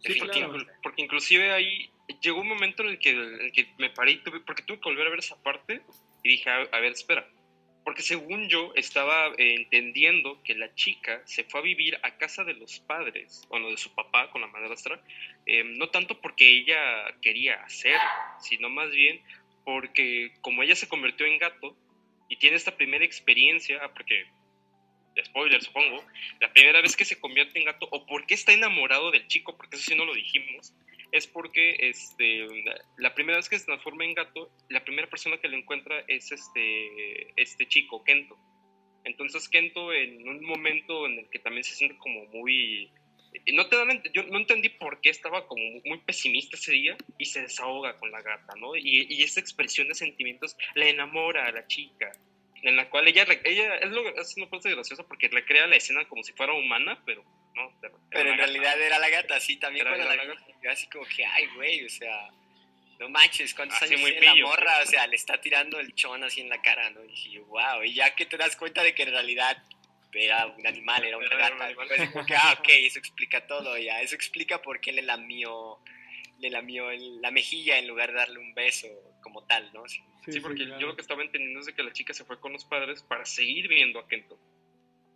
[0.01, 0.47] Sí, porque,
[0.83, 1.91] porque, inclusive ahí
[2.21, 5.11] llegó un momento en el que, me paré, y tuve, porque tuve que volver a
[5.11, 5.83] ver esa parte
[6.23, 7.27] y dije, a, ver, espera.
[7.85, 12.43] Porque según yo estaba eh, entendiendo que la chica se fue a vivir a casa
[12.43, 15.01] de los padres, bueno, de su papá con la madrastra,
[15.47, 18.01] eh, no tanto porque ella quería hacerlo,
[18.41, 19.23] sino más bien
[19.65, 21.77] porque como ella se convirtió en gato
[22.29, 24.27] y tiene esta primera experiencia, ah, porque
[25.25, 26.05] spoiler supongo,
[26.41, 29.77] la primera vez que se convierte en gato, o porque está enamorado del chico, porque
[29.77, 30.75] eso sí no lo dijimos,
[31.13, 32.47] es porque este,
[32.99, 36.33] la primera vez que se transforma en gato, la primera persona que lo encuentra es
[36.33, 38.37] este, este chico, Kento.
[39.05, 42.91] Entonces Kento en un momento en el que también se siente como muy...
[43.53, 47.27] No te dan, yo no entendí por qué estaba como muy pesimista ese día y
[47.27, 48.75] se desahoga con la gata, ¿no?
[48.75, 52.13] Y, y esa expresión de sentimientos le enamora a la chica
[52.67, 56.05] en la cual ella, ella es, lo, es una parte graciosa porque recrea la escena
[56.09, 57.25] como si fuera humana, pero
[58.11, 60.43] pero, en realidad era la gata, sí, también cuando la, gata.
[60.71, 62.29] así como que, ay, güey, o sea,
[62.99, 64.81] no manches, ¿cuántos años tiene la morra?
[64.83, 67.05] O sea, le está tirando el chón así en la cara, ¿no?
[67.05, 69.63] Y dije, wow, y ya que te das cuenta de que en realidad
[70.13, 74.01] era un animal, era una gata, pues como que, ah, ok, eso explica todo, ya,
[74.03, 75.79] eso explica por qué le lamió,
[76.39, 78.89] le lamió la mejilla en lugar de darle un beso
[79.27, 79.83] como tal, ¿no?
[79.89, 82.53] Sí, porque yo lo que estaba entendiendo es de que la chica se fue con
[82.53, 84.39] los padres para seguir viendo a Kento.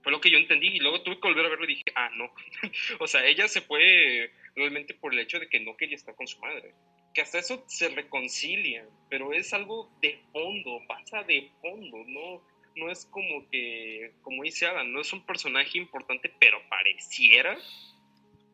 [0.02, 2.10] Fue lo que yo entendí y luego tuve que volver a verlo y dije, ah,
[2.16, 2.32] no.
[2.98, 6.26] o sea, ella se fue realmente por el hecho de que no quería estar con
[6.26, 6.74] su madre.
[7.14, 12.42] Que hasta eso se reconcilian, pero es algo de fondo, pasa de fondo, no,
[12.74, 17.56] no es como que, como dice Adam, no es un personaje importante, pero pareciera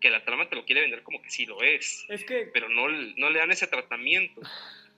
[0.02, 2.04] que la trama te lo quiere vender como que sí lo es.
[2.10, 2.50] Es que...
[2.52, 4.42] Pero no, no le dan ese tratamiento.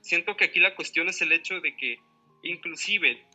[0.09, 1.99] Siento que aquí la cuestión es el hecho de que
[2.43, 3.27] inclusive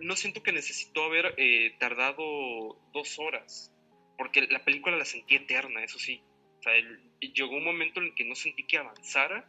[0.00, 3.72] no siento que necesitó haber eh, tardado dos horas,
[4.18, 6.20] porque la película la sentí eterna, eso sí.
[6.58, 6.72] O sea,
[7.20, 9.48] llegó un momento en el que no sentí que avanzara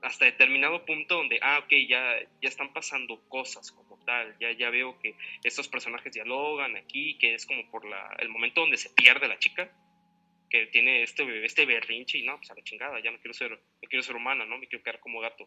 [0.00, 4.70] hasta determinado punto donde, ah, ok, ya, ya están pasando cosas como tal, ya, ya
[4.70, 8.88] veo que estos personajes dialogan aquí, que es como por la, el momento donde se
[8.88, 9.70] pierde la chica,
[10.48, 13.50] que tiene este, este berrinche y no, pues a la chingada, ya no quiero ser,
[13.50, 14.56] no quiero ser humana, ¿no?
[14.56, 15.46] Me quiero quedar como gato.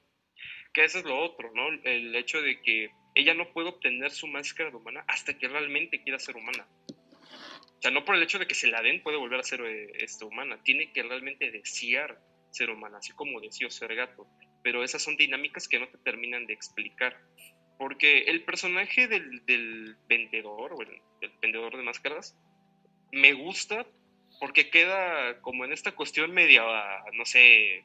[0.73, 1.67] Que eso es lo otro, ¿no?
[1.83, 6.01] El hecho de que ella no puede obtener su máscara de humana hasta que realmente
[6.01, 6.67] quiera ser humana.
[6.89, 9.61] O sea, no por el hecho de que se la den puede volver a ser
[9.61, 12.17] eh, este, humana, tiene que realmente desear
[12.49, 14.25] ser humana, así como deseó ser gato.
[14.63, 17.19] Pero esas son dinámicas que no te terminan de explicar.
[17.77, 21.01] Porque el personaje del, del vendedor, o el,
[21.41, 22.37] vendedor de máscaras,
[23.11, 23.85] me gusta
[24.39, 26.63] porque queda como en esta cuestión media,
[27.13, 27.83] no sé,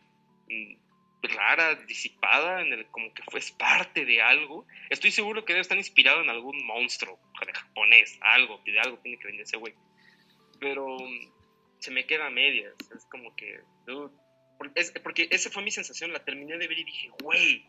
[1.22, 4.66] rara, disipada, en el, como que fue parte de algo.
[4.90, 7.18] Estoy seguro que debe estar inspirado en algún monstruo
[7.52, 9.74] japonés, algo, de algo tiene que venir ese güey.
[10.60, 11.32] Pero mm,
[11.80, 13.60] se me queda a medias, es como que...
[15.02, 17.64] porque esa fue mi sensación, la terminé de ver y dije, güey,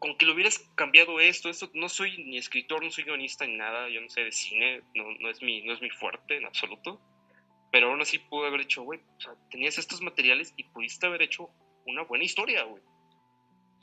[0.00, 3.56] con que lo hubieras cambiado esto, esto, no soy ni escritor, no soy guionista ni
[3.56, 6.46] nada, yo no sé de cine, no, no, es, mi, no es mi fuerte en
[6.46, 7.00] absoluto.
[7.70, 9.00] Pero aún así pude haber hecho, güey,
[9.50, 11.50] tenías estos materiales y pudiste haber hecho
[11.90, 12.82] una buena historia, güey.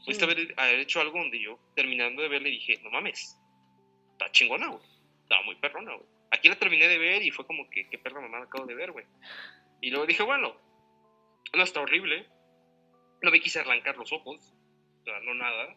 [0.03, 3.37] Pudiste haber, hecho algo donde yo, terminando de verle, dije, no mames,
[4.13, 4.83] está chingona, güey.
[5.23, 6.07] Está muy perrona, güey.
[6.31, 8.91] Aquí la terminé de ver y fue como que, qué perra mamá acabo de ver,
[8.91, 9.05] güey.
[9.81, 10.55] Y luego dije, bueno,
[11.53, 12.27] no está horrible.
[13.21, 14.53] No me quise arrancar los ojos,
[15.01, 15.75] o sea, no nada.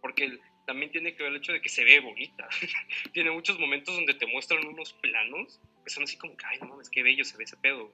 [0.00, 2.48] Porque también tiene que ver el hecho de que se ve bonita.
[3.12, 6.66] tiene muchos momentos donde te muestran unos planos que son así como que, ay, no
[6.66, 7.92] mames, qué bello se ve ese pedo.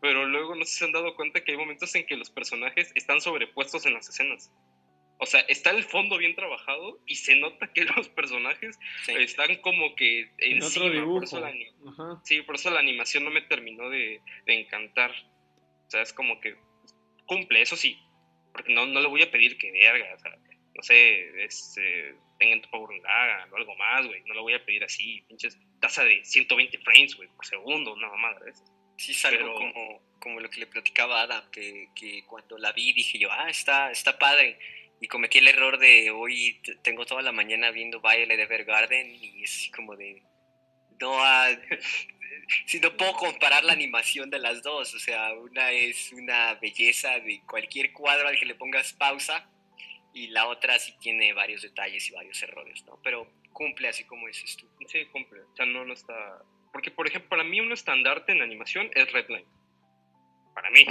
[0.00, 2.30] Pero luego no sé si se han dado cuenta que hay momentos en que los
[2.30, 4.50] personajes están sobrepuestos en las escenas.
[5.20, 8.78] O sea, está el fondo bien trabajado y se nota que los personajes
[9.08, 11.26] están como que en otro dibujo.
[12.22, 15.12] sí, por eso la animación no me terminó de, encantar.
[15.86, 16.56] O sea, es como que
[17.26, 17.98] cumple, eso sí.
[18.52, 20.36] Porque no, no le voy a pedir que verga, o sea,
[20.74, 24.22] no sé, este, tengan tu power o algo más, güey.
[24.26, 28.08] No lo voy a pedir así, pinches tasa de 120 frames, güey, por segundo, una
[28.08, 28.52] mamada de
[28.98, 32.72] Sí, es algo como, como lo que le platicaba a Adam, que, que cuando la
[32.72, 34.58] vi dije yo, ah, está, está padre
[35.00, 39.54] y cometí el error de hoy tengo toda la mañana viendo de Evergarden y es
[39.54, 40.22] así como de
[41.00, 41.16] no
[42.66, 47.20] si no puedo comparar la animación de las dos o sea una es una belleza
[47.20, 49.48] de cualquier cuadro al que le pongas pausa
[50.12, 54.26] y la otra sí tiene varios detalles y varios errores no pero cumple así como
[54.26, 54.68] dices tú.
[54.88, 56.42] Sí cumple o sea no no está
[56.72, 59.46] porque por ejemplo para mí un estandarte en animación es Redline
[60.54, 60.86] para mí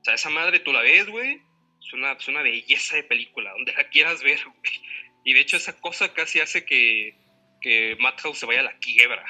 [0.00, 1.40] o sea esa madre tú la ves güey
[1.80, 4.38] es una, es una belleza de película, donde la quieras ver,
[5.24, 7.14] Y de hecho esa cosa casi hace que,
[7.60, 9.24] que Madhouse se vaya a la quiebra.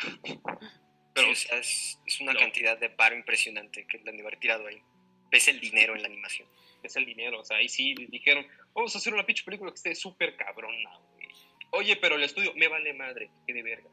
[1.15, 4.81] Pero, es, una cantidad de paro impresionante que le han haber tirado ahí.
[5.31, 6.49] Ves el dinero en la animación.
[6.83, 9.77] Es el dinero, o sea, ahí sí dijeron, vamos a hacer una pinche película que
[9.77, 11.29] esté súper cabrona, güey.
[11.71, 13.91] Oye, pero el estudio, me vale madre, que de verga.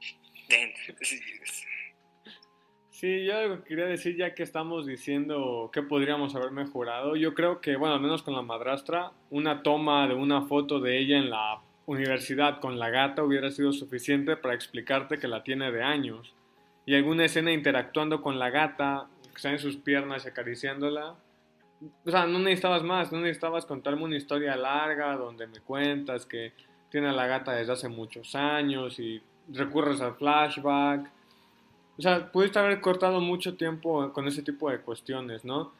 [2.92, 7.18] Sí, yo quería decir ya que estamos diciendo que podríamos haber mejorado.
[7.18, 10.98] Yo creo que, bueno, al menos con la madrastra, una toma de una foto de
[10.98, 15.72] ella en la universidad con la gata hubiera sido suficiente para explicarte que la tiene
[15.74, 16.34] de años.
[16.86, 21.16] Y alguna escena interactuando con la gata, que está en sus piernas y acariciándola.
[22.06, 26.54] O sea, no necesitabas más, no necesitabas contarme una historia larga donde me cuentas que
[26.90, 29.22] tiene a la gata desde hace muchos años y
[29.52, 31.10] recurres al flashback
[31.98, 35.74] o sea, pudiste haber cortado mucho tiempo con ese tipo de cuestiones, ¿no?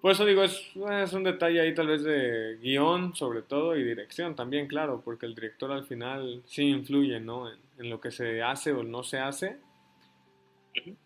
[0.00, 0.70] Por eso digo, es,
[1.02, 5.26] es un detalle ahí tal vez de guion sobre todo y dirección también, claro, porque
[5.26, 7.50] el director al final sí influye, ¿no?
[7.50, 9.56] En, lo que se hace o no se hace.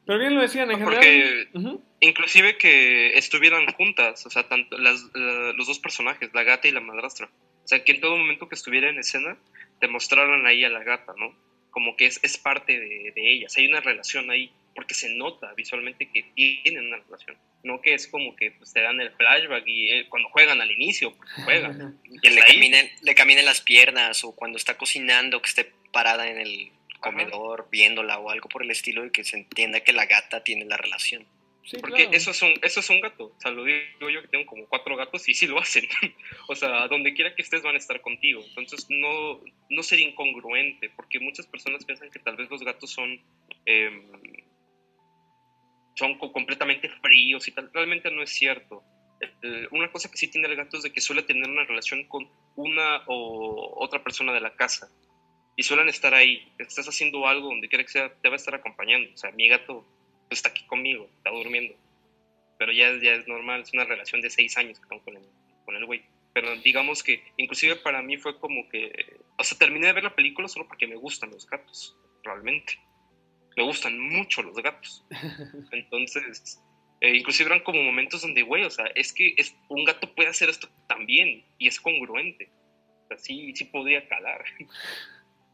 [0.07, 1.49] Pero bien lo decían en general.
[1.53, 6.73] Porque inclusive que estuvieran juntas, o sea, tanto las, los dos personajes, la gata y
[6.73, 7.31] la madrastra.
[7.65, 9.39] O sea, que en todo momento que estuviera en escena,
[9.81, 11.35] te mostraran ahí a la gata, ¿no?
[11.73, 13.57] Como que es, es parte de, de, ellas.
[13.57, 17.37] Hay una relación ahí, porque se nota visualmente que tienen una relación.
[17.65, 20.71] No que es como que pues, te dan el flashback y eh, cuando juegan al
[20.71, 21.99] inicio, juegan.
[22.23, 26.39] que le caminen, le caminen las piernas o cuando está cocinando, que esté parada en
[26.39, 26.71] el
[27.01, 30.65] comedor viéndola o algo por el estilo y que se entienda que la gata tiene
[30.65, 31.27] la relación.
[31.81, 33.27] Porque eso, es un, eso es un gato.
[33.37, 35.85] O sea, lo digo yo que tengo como cuatro gatos y sí lo hacen.
[36.49, 38.43] o sea, donde quiera que estés van a estar contigo.
[38.49, 39.41] Entonces, no,
[39.71, 43.21] no ser incongruente, porque muchas personas piensan que tal vez los gatos son,
[43.65, 44.03] em,
[45.95, 47.71] son completamente fríos y tal.
[47.73, 48.83] Realmente no es cierto.
[49.71, 52.29] una cosa que sí tiene el gato es de que suele tener una relación con
[52.57, 54.91] una o otra persona de la casa.
[55.55, 56.53] Y suelen estar ahí.
[56.59, 59.13] Estás haciendo algo donde quiera que sea, te va a estar acompañando.
[59.15, 59.87] O sea, mi gato
[60.33, 61.75] está aquí conmigo, está durmiendo.
[62.59, 65.23] Pero ya, ya es normal, es una relación de seis años que con el,
[65.65, 66.03] con el güey.
[66.33, 70.15] Pero digamos que inclusive para mí fue como que, o sea, terminé de ver la
[70.15, 72.79] película solo porque me gustan los gatos, realmente.
[73.57, 75.05] Me gustan mucho los gatos.
[75.73, 76.63] Entonces,
[77.01, 80.31] eh, inclusive eran como momentos donde, güey, o sea, es que es, un gato puede
[80.31, 82.51] hacer esto también y es congruente.
[83.05, 84.45] O sea, sí, sí podría calar.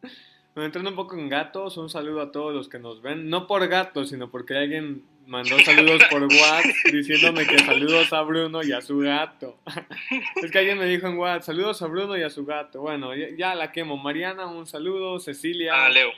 [0.64, 3.28] entrando un poco en gatos, un saludo a todos los que nos ven.
[3.28, 8.62] No por gatos, sino porque alguien mandó saludos por WhatsApp diciéndome que saludos a Bruno
[8.62, 9.58] y a su gato.
[10.36, 12.80] es que alguien me dijo en WhatsApp, saludos a Bruno y a su gato.
[12.80, 13.96] Bueno, ya, la quemo.
[13.96, 15.18] Mariana, un saludo.
[15.20, 15.72] Cecilia.
[15.74, 16.10] Ah, Leo.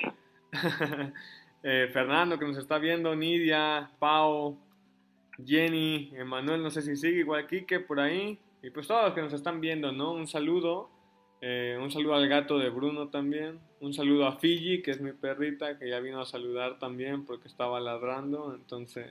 [1.63, 3.15] Eh, Fernando, que nos está viendo.
[3.15, 4.59] Nidia, Pau,
[5.45, 8.39] Jenny, Emanuel, no sé si sigue igual Kike por ahí.
[8.63, 10.13] Y pues todos los que nos están viendo, ¿no?
[10.13, 10.91] Un saludo.
[11.43, 13.61] Eh, un saludo al gato de Bruno también.
[13.81, 17.49] Un saludo a Fiji, que es mi perrita, que ya vino a saludar también porque
[17.49, 18.55] estaba ladrando.
[18.55, 19.11] Entonces.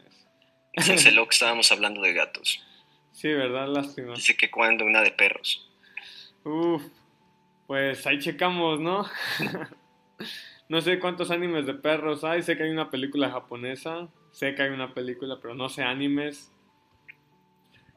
[0.74, 2.64] Es que estábamos hablando de gatos.
[3.12, 3.68] Sí, ¿verdad?
[3.68, 4.14] Lástima.
[4.14, 5.68] Dice que cuando una de perros.
[6.44, 6.84] Uf,
[7.66, 9.06] pues ahí checamos, ¿no?
[10.70, 12.44] no sé cuántos animes de perros hay.
[12.44, 14.08] Sé que hay una película japonesa.
[14.32, 16.52] Sé que hay una película, pero no sé animes.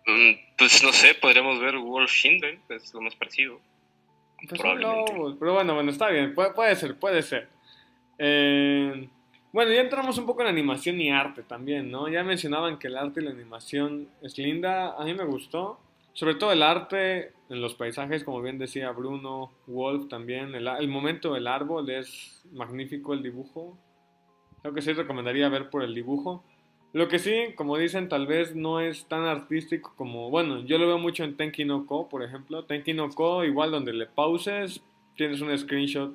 [0.07, 3.61] Mm, pues no sé, podríamos ver Wolf Children, es lo más parecido.
[4.49, 4.61] Pues
[5.39, 7.49] pero bueno, bueno, está bien, puede, ser, puede ser.
[8.19, 9.09] Eh,
[9.53, 12.09] bueno, ya entramos un poco en animación y arte también, ¿no?
[12.09, 15.79] Ya mencionaban que el arte y la animación es linda, a mí me gustó.
[16.15, 20.89] sobre todo el arte en los paisajes, como bien decía Bruno, Wolf también, el, el
[20.89, 23.79] momento del árbol es magnífico el dibujo.
[24.63, 26.45] Creo que sí recomendaría ver por el dibujo.
[26.93, 30.87] Lo que sí, como dicen, tal vez no es tan artístico como, bueno, yo lo
[30.87, 32.65] veo mucho en Tenki no Ko, por ejemplo.
[32.65, 34.83] Tenki no Ko, igual donde le pauses,
[35.17, 36.13] tienes un screenshot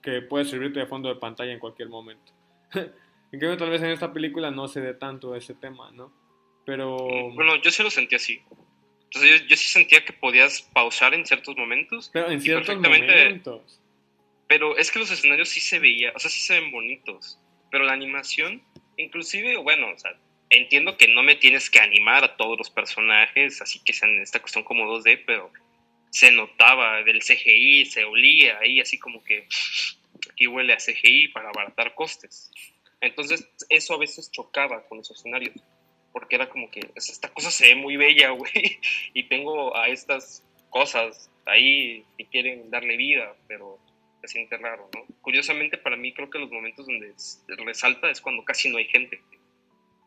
[0.00, 2.32] que puede servirte de fondo de pantalla en cualquier momento.
[2.74, 6.12] en cambio, tal vez en esta película no se dé tanto ese tema, ¿no?
[6.64, 6.96] Pero...
[7.34, 8.40] Bueno, yo sí lo sentí así.
[9.04, 12.10] Entonces yo, sí sentía que podías pausar en ciertos momentos.
[12.12, 13.80] Pero en ciertos momentos.
[14.46, 17.40] Pero es que los escenarios sí se veían, o sea, sí se ven bonitos.
[17.72, 18.62] Pero la animación
[19.00, 19.96] inclusive, bueno, o
[20.50, 24.40] entiendo que no me tienes que animar a todos los personajes, así que sean esta
[24.40, 25.52] cuestión como 2D, pero
[26.10, 29.46] se notaba del CGI, se olía ahí, así como que
[30.30, 32.50] aquí huele a CGI para abaratar costes.
[33.00, 35.54] Entonces, eso a veces chocaba con los escenarios,
[36.12, 38.80] porque era como que esta cosa se ve muy bella, güey,
[39.14, 43.78] y tengo a estas cosas ahí que quieren darle vida, pero
[44.20, 45.04] se siente raro, ¿no?
[45.20, 47.14] Curiosamente para mí creo que los momentos donde
[47.64, 49.20] resalta es cuando casi no hay gente.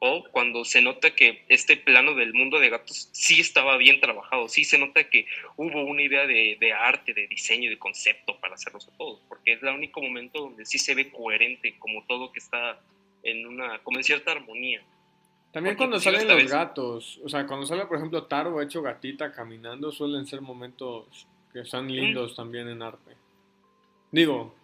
[0.05, 4.49] O cuando se nota que este plano del mundo de gatos sí estaba bien trabajado,
[4.49, 8.55] sí se nota que hubo una idea de, de arte, de diseño, de concepto para
[8.55, 12.34] hacerlos a todos, porque es el único momento donde sí se ve coherente, como todo
[12.34, 12.82] que está
[13.24, 14.84] en una, como en cierta armonía.
[15.53, 19.91] También cuando salen los gatos, o sea, cuando sale por ejemplo Taro hecho gatita caminando,
[19.91, 23.11] suelen ser momentos que son lindos también en arte.
[24.14, 24.55] Digo,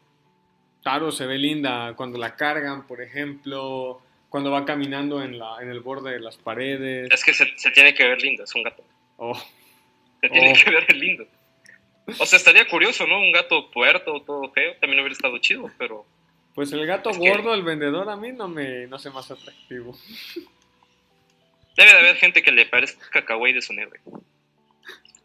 [0.83, 5.71] Taro se ve linda cuando la cargan, por ejemplo, cuando va caminando en, la, en
[5.71, 7.09] el borde de las paredes.
[7.11, 8.83] Es que se, tiene que ver linda, es un gato.
[9.17, 9.33] Oh.
[10.21, 10.63] Se tiene oh.
[10.63, 11.25] que ver lindo.
[12.19, 13.17] O sea, estaría curioso, ¿no?
[13.17, 16.05] Un gato puerto, todo feo, también hubiera estado chido, pero...
[16.53, 19.97] Pues el gato gordo, el vendedor, a mí no me no sé más atractivo.
[21.75, 23.99] Debe de haber gente que le parezca kawaii de su neve.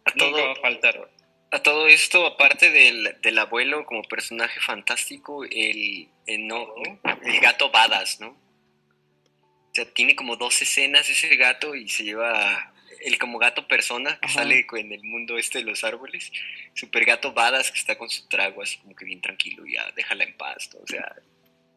[0.07, 1.11] A todo va a faltar
[1.55, 6.75] a todo esto, aparte del, del, abuelo como personaje fantástico, el, no,
[7.23, 8.31] el gato Badas, ¿no?
[8.31, 14.19] O sea, tiene como dos escenas ese gato y se lleva el como gato persona
[14.21, 16.33] que sale en el mundo este de los árboles.
[16.75, 20.25] Super gato Badas que está con su trago así como que bien tranquilo, ya, déjala
[20.25, 21.15] en paz, o sea,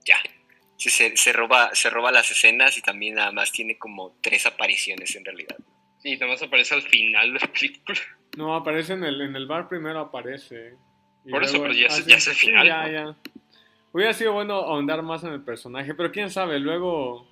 [0.05, 0.19] ya.
[0.77, 5.23] Se, se, roba, se roba las escenas y también además tiene como tres apariciones en
[5.23, 5.57] realidad.
[6.01, 7.99] Sí, además aparece al final de la película.
[8.37, 10.75] No, aparece en el, en el bar primero, aparece.
[11.27, 12.67] Por eso, pero ya, ya es el final.
[12.67, 13.15] ya, ya.
[13.91, 17.27] Hubiera sido bueno ahondar más en el personaje, pero quién sabe, luego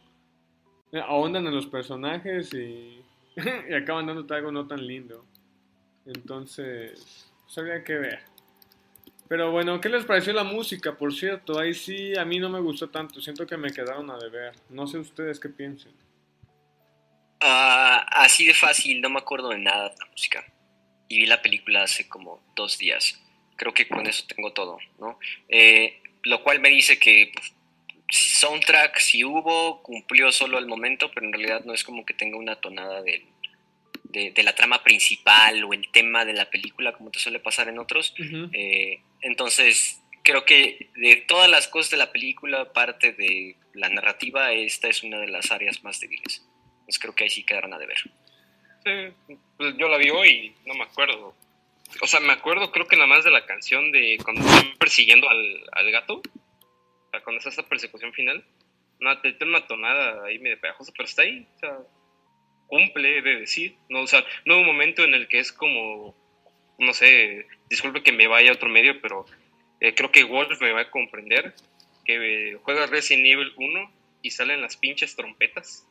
[0.91, 3.05] eh, ahondan en los personajes y,
[3.69, 5.23] y acaban dándote algo no tan lindo.
[6.07, 8.21] Entonces, pues habría que ver.
[9.27, 10.97] Pero bueno, ¿qué les pareció la música?
[10.97, 14.17] Por cierto, ahí sí a mí no me gustó tanto, siento que me quedaron a
[14.17, 14.53] deber.
[14.69, 15.93] No sé ustedes qué piensen.
[17.41, 20.43] Ah, así de fácil, no me acuerdo de nada de la música
[21.07, 23.21] y vi la película hace como dos días.
[23.55, 25.19] Creo que con eso tengo todo, ¿no?
[25.49, 27.53] Eh, lo cual me dice que pues,
[28.09, 32.37] soundtrack si hubo, cumplió solo al momento, pero en realidad no es como que tenga
[32.37, 33.25] una tonada de,
[34.03, 37.79] de, la trama principal o el tema de la película como te suele pasar en
[37.79, 38.13] otros.
[38.53, 44.51] Eh, entonces, creo que de todas las cosas de la película, aparte de la narrativa,
[44.53, 46.45] esta es una de las áreas más débiles.
[46.79, 47.97] Entonces creo que ahí sí quedaron a deber.
[48.85, 51.35] Pues yo la vi hoy, no me acuerdo.
[52.01, 55.27] O sea, me acuerdo creo que nada más de la canción de cuando están persiguiendo
[55.27, 56.17] al, al gato.
[56.17, 58.45] O sea, cuando está esta persecución final.
[58.99, 61.47] No, tiene una tonada ahí medio pegajosa, pero está ahí.
[61.55, 61.77] O sea,
[62.67, 63.75] cumple, de decir.
[63.89, 66.15] No, o sea, no hay un momento en el que es como,
[66.77, 69.25] no sé, disculpe que me vaya a otro medio, pero
[69.79, 71.55] eh, creo que Wolf me va a comprender
[72.05, 75.87] que eh, juega Resident Evil 1 y salen las pinches trompetas.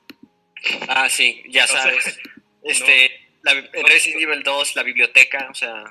[0.88, 2.20] Ah, sí, ya sabes.
[2.64, 3.52] Este, la,
[3.88, 5.84] Resident Evil 2, la biblioteca, o sea.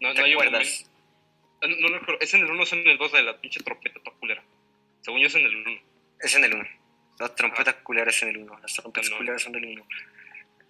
[0.00, 0.90] No, no hay acuerdas?
[1.62, 4.00] No, no, es en el 1 o es en el 2 de la pinche trompeta
[4.18, 4.42] culera.
[5.02, 5.80] Según yo es en el 1.
[6.20, 6.68] Es en el 1.
[7.20, 7.82] La trompeta ah.
[7.82, 8.60] culera es en el 1.
[8.60, 9.86] Las trompetas culeras son del 1.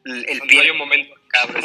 [0.04, 0.61] El, el pie.
[0.61, 1.14] hay un momento.
[1.28, 1.64] Cabros.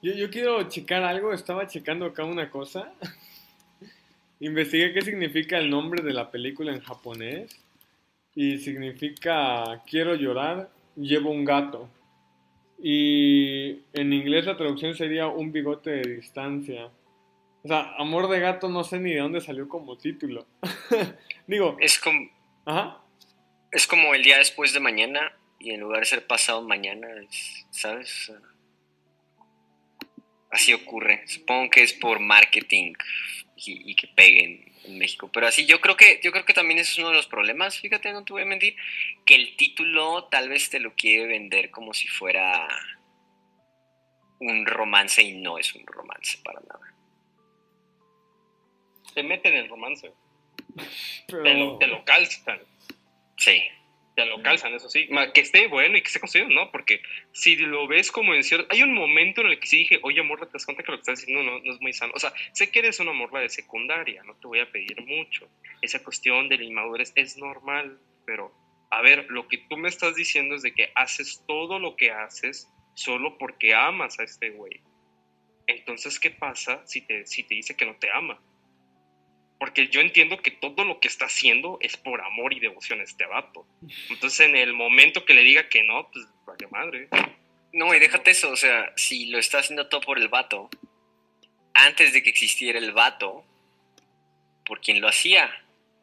[0.00, 1.32] Yo, yo quiero checar algo.
[1.32, 2.92] Estaba checando acá una cosa.
[4.40, 7.62] Investigué qué significa el nombre de la película en japonés
[8.34, 11.88] y significa quiero llorar, llevo un gato.
[12.82, 16.90] Y en inglés la traducción sería un bigote de distancia.
[17.62, 20.46] O sea, Amor de gato no sé ni de dónde salió como título.
[21.46, 21.76] Digo.
[21.80, 22.28] Es como.
[22.64, 22.98] Ajá.
[23.70, 27.08] Es como el día después de mañana y en lugar de ser pasado mañana,
[27.70, 28.32] ¿sabes?
[30.50, 31.22] Así ocurre.
[31.26, 32.94] Supongo que es por marketing
[33.56, 35.30] y, y que peguen en México.
[35.32, 37.78] Pero así, yo creo que, yo creo que también eso es uno de los problemas,
[37.78, 38.76] fíjate, no te voy a mentir,
[39.24, 42.68] que el título tal vez te lo quiere vender como si fuera
[44.40, 46.94] un romance y no es un romance para nada.
[49.14, 50.12] Te meten en el romance.
[51.26, 52.60] Te, lo, te lo calzan.
[53.36, 53.62] Sí
[54.42, 55.08] calzan, eso sí.
[55.34, 56.70] Que esté bueno y que esté construido, ¿no?
[56.70, 57.00] Porque
[57.32, 58.66] si lo ves como en cierto...
[58.70, 60.98] Hay un momento en el que sí dije, oye, morra, te das cuenta que lo
[60.98, 62.12] que estás diciendo no, no es muy sano.
[62.14, 65.48] O sea, sé que eres una morra de secundaria, no te voy a pedir mucho.
[65.80, 68.52] Esa cuestión de la inmadurez es normal, pero,
[68.90, 72.10] a ver, lo que tú me estás diciendo es de que haces todo lo que
[72.10, 74.80] haces solo porque amas a este güey.
[75.66, 78.40] Entonces, ¿qué pasa si te, si te dice que no te ama?
[79.62, 83.04] Porque yo entiendo que todo lo que está haciendo es por amor y devoción a
[83.04, 83.64] este vato.
[84.10, 87.06] Entonces, en el momento que le diga que no, pues vaya madre.
[87.72, 90.68] No, y déjate eso, o sea, si lo está haciendo todo por el vato,
[91.74, 93.44] antes de que existiera el vato,
[94.66, 95.48] ¿por quién lo hacía?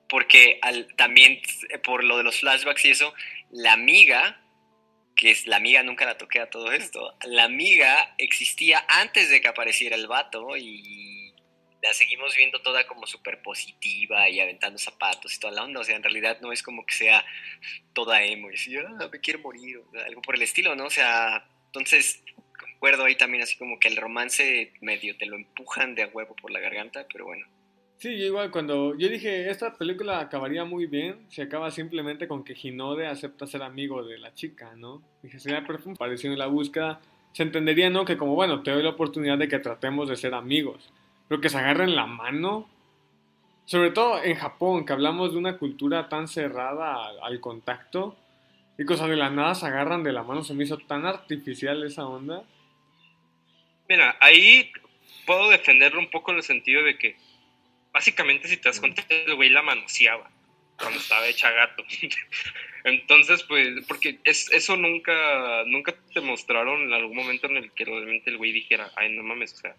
[0.08, 0.62] Porque
[0.96, 1.42] también,
[1.84, 3.14] por lo de los flashbacks y eso,
[3.52, 4.40] la amiga,
[5.18, 9.42] que es la amiga, nunca la toqué a todo esto, la amiga existía antes de
[9.42, 11.19] que apareciera el vato y
[11.82, 15.80] la seguimos viendo toda como súper positiva y aventando zapatos y toda la onda.
[15.80, 17.26] O sea, en realidad no es como que sea
[17.94, 20.86] toda emo y así, ah, me quiero morir, o algo por el estilo, ¿no?
[20.86, 22.24] O sea, entonces,
[22.58, 26.36] concuerdo ahí también así como que el romance medio te lo empujan de a huevo
[26.36, 27.46] por la garganta, pero bueno.
[27.98, 32.46] Sí, yo igual cuando yo dije, esta película acabaría muy bien se acaba simplemente con
[32.46, 35.04] que Hinode acepta ser amigo de la chica, ¿no?
[35.22, 37.02] Dije, sería perfecto, pareció en la búsqueda,
[37.34, 38.06] se entendería, ¿no?
[38.06, 40.90] Que como, bueno, te doy la oportunidad de que tratemos de ser amigos
[41.30, 42.68] pero que se agarren la mano.
[43.66, 48.18] Sobre todo en Japón, que hablamos de una cultura tan cerrada al, contacto.
[48.80, 50.44] Y cosas de la nada se agarran de la mano.
[50.44, 52.44] Se me hizo tan artificial esa onda.
[53.88, 54.72] Mira, ahí
[55.28, 57.16] puedo defenderlo un poco en el sentido de que,
[57.94, 60.32] básicamente, si te das cuenta, el güey la manoseaba
[60.80, 61.84] cuando estaba hecha gato.
[62.86, 67.86] Entonces, pues, porque es, eso nunca, nunca te mostraron en algún momento en el que
[67.86, 69.76] realmente el güey dijera, ay, no mames, o sea,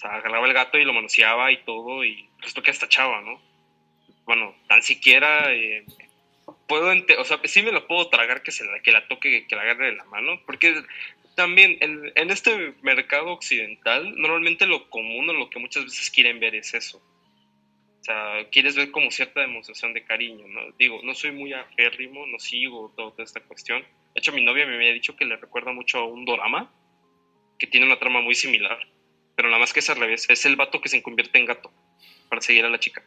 [0.00, 3.40] sea, agarraba el gato y lo manoseaba y todo, y esto que hasta chava, ¿no?
[4.24, 5.84] Bueno, tan siquiera eh,
[6.66, 9.56] puedo, o sea, sí me lo puedo tragar que, se la, que la toque, que
[9.56, 10.74] la agarre de la mano, porque
[11.34, 16.40] también en, en, este mercado occidental, normalmente lo común o lo que muchas veces quieren
[16.40, 16.98] ver es eso.
[18.00, 20.72] O sea, quieres ver como cierta demostración de cariño, ¿no?
[20.78, 23.82] Digo, no soy muy aférrimo, no sigo toda esta cuestión.
[23.82, 26.72] De hecho, mi novia me había dicho que le recuerda mucho a un dorama,
[27.58, 28.78] que tiene una trama muy similar
[29.40, 31.72] pero nada más que es al revés, es el vato que se convierte en gato
[32.28, 33.02] para seguir a la chica.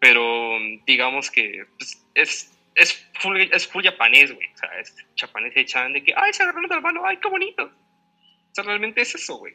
[0.00, 4.46] Pero digamos que pues, es, es, full, es full japonés, güey.
[4.54, 7.28] O sea, es japonés echan de que, ay, se agarraron de la mano, ay, qué
[7.28, 7.62] bonito.
[7.62, 9.52] O sea, realmente es eso, güey.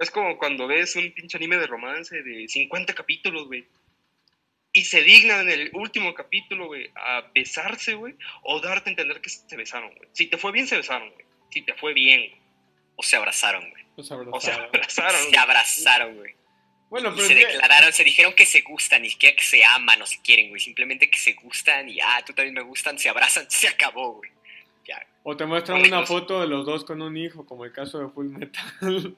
[0.00, 3.68] Es como cuando ves un pinche anime de romance de 50 capítulos, güey.
[4.72, 9.20] Y se dignan en el último capítulo, güey, a besarse, güey, o darte a entender
[9.20, 10.08] que se besaron, güey.
[10.12, 11.24] Si te fue bien, se besaron, güey.
[11.52, 12.32] Si te fue bien,
[13.00, 13.82] O se abrazaron, güey.
[14.04, 15.30] Se abrazaron.
[15.30, 16.34] Se abrazaron, güey.
[16.90, 20.06] Bueno, pero se declararon, se dijeron que se gustan, ni siquiera que se aman o
[20.06, 20.60] se quieren, güey.
[20.60, 24.30] Simplemente que se gustan y, ah, tú también me gustan, se abrazan, se acabó, güey.
[24.86, 25.02] Ya.
[25.22, 28.10] O te muestran una foto de los dos con un hijo, como el caso de
[28.10, 28.62] Full Metal.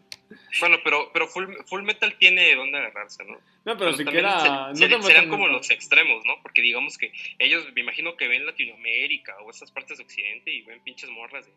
[0.60, 3.38] Bueno, pero, pero Full, Metal tiene dónde agarrarse, ¿no?
[3.66, 4.74] No, pero, siquiera...
[4.74, 6.40] Se, no serán como los extremos, ¿no?
[6.40, 10.62] Porque digamos que ellos, me imagino que ven Latinoamérica o estas partes de Occidente y
[10.62, 11.52] ven pinches morras de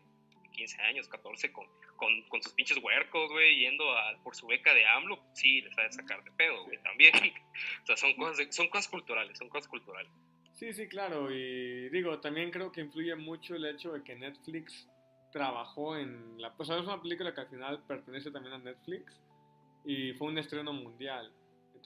[0.56, 4.74] 15 años, 14, con, con, con sus pinches huercos, güey, yendo a, por su beca
[4.74, 7.12] de AMLO, sí, les ha de sacar de pedo, güey, también.
[7.82, 10.10] o sea, son cosas, son cosas culturales, son cosas culturales.
[10.54, 14.88] Sí, sí, claro, y digo, también creo que influye mucho el hecho de que Netflix
[15.30, 16.54] trabajó en la...
[16.54, 19.20] Pues es una película que al final pertenece también a Netflix
[19.84, 21.30] y fue un estreno mundial.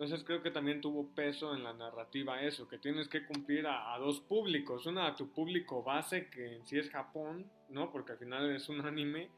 [0.00, 3.98] Entonces creo que también tuvo peso en la narrativa eso, que tienes que cumplir a,
[3.98, 7.92] dos públicos, una a tu público base, que en sí es Japón, ¿no?
[7.92, 9.28] Porque al final es un anime,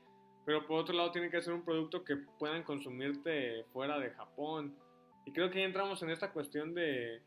[0.47, 4.77] pero por otro lado tiene que ser un producto que puedan consumirte fuera de Japón.
[5.27, 7.21] Y creo que ahí entramos en esta cuestión de,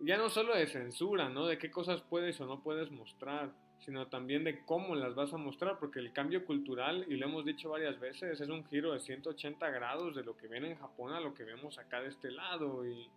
[0.00, 1.44] ya no solo de censura, ¿no?
[1.44, 3.52] De qué cosas puedes o no puedes mostrar
[3.84, 7.44] sino también de cómo las vas a mostrar, porque el cambio cultural, y lo hemos
[7.44, 11.12] dicho varias veces, es un giro de 180 grados de lo que ven en Japón
[11.12, 13.10] a lo que vemos acá de este lado, y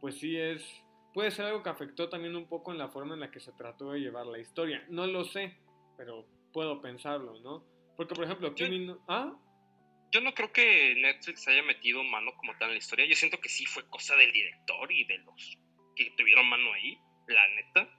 [0.00, 0.62] pues sí es,
[1.14, 3.52] puede ser algo que afectó también un poco en la forma en la que se
[3.52, 5.56] trató de llevar la historia, no lo sé,
[5.96, 7.64] pero puedo pensarlo, ¿no?
[7.96, 8.98] Porque por ejemplo, Kimi no...
[9.08, 9.32] ¿Ah?
[10.12, 13.38] Yo no creo que Netflix haya metido mano como tal en la historia, yo siento
[13.38, 15.58] que sí fue cosa del director y de los
[15.94, 17.95] que tuvieron mano ahí, la neta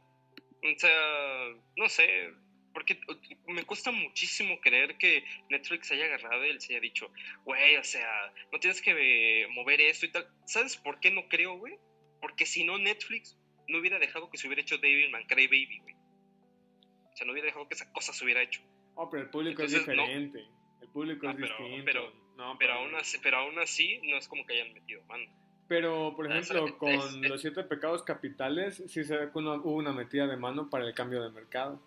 [0.76, 2.32] o sea, no sé,
[2.74, 3.00] porque
[3.48, 7.12] me cuesta muchísimo creer que Netflix haya agarrado y él se haya dicho,
[7.44, 8.08] güey, o sea,
[8.52, 10.28] no tienes que mover esto y tal.
[10.46, 11.76] ¿Sabes por qué no creo, güey?
[12.22, 13.38] Porque si no, Netflix
[13.68, 15.96] no hubiera dejado que se hubiera hecho Devilman Crybaby, güey.
[15.96, 18.62] O sea, no hubiera dejado que esa cosa se hubiera hecho.
[18.96, 19.80] Oh, pero el público es no.
[19.80, 20.40] diferente.
[20.82, 21.86] El público Ah, es pero- distinto.
[21.86, 25.26] pero- No, Pero aún, así, pero aún así, no es como que hayan metido mano.
[25.68, 29.76] Pero, por Ah, ejemplo, con los siete pecados capitales, sí se ve que uno- hubo
[29.76, 31.80] una metida de mano para el cambio de mercado.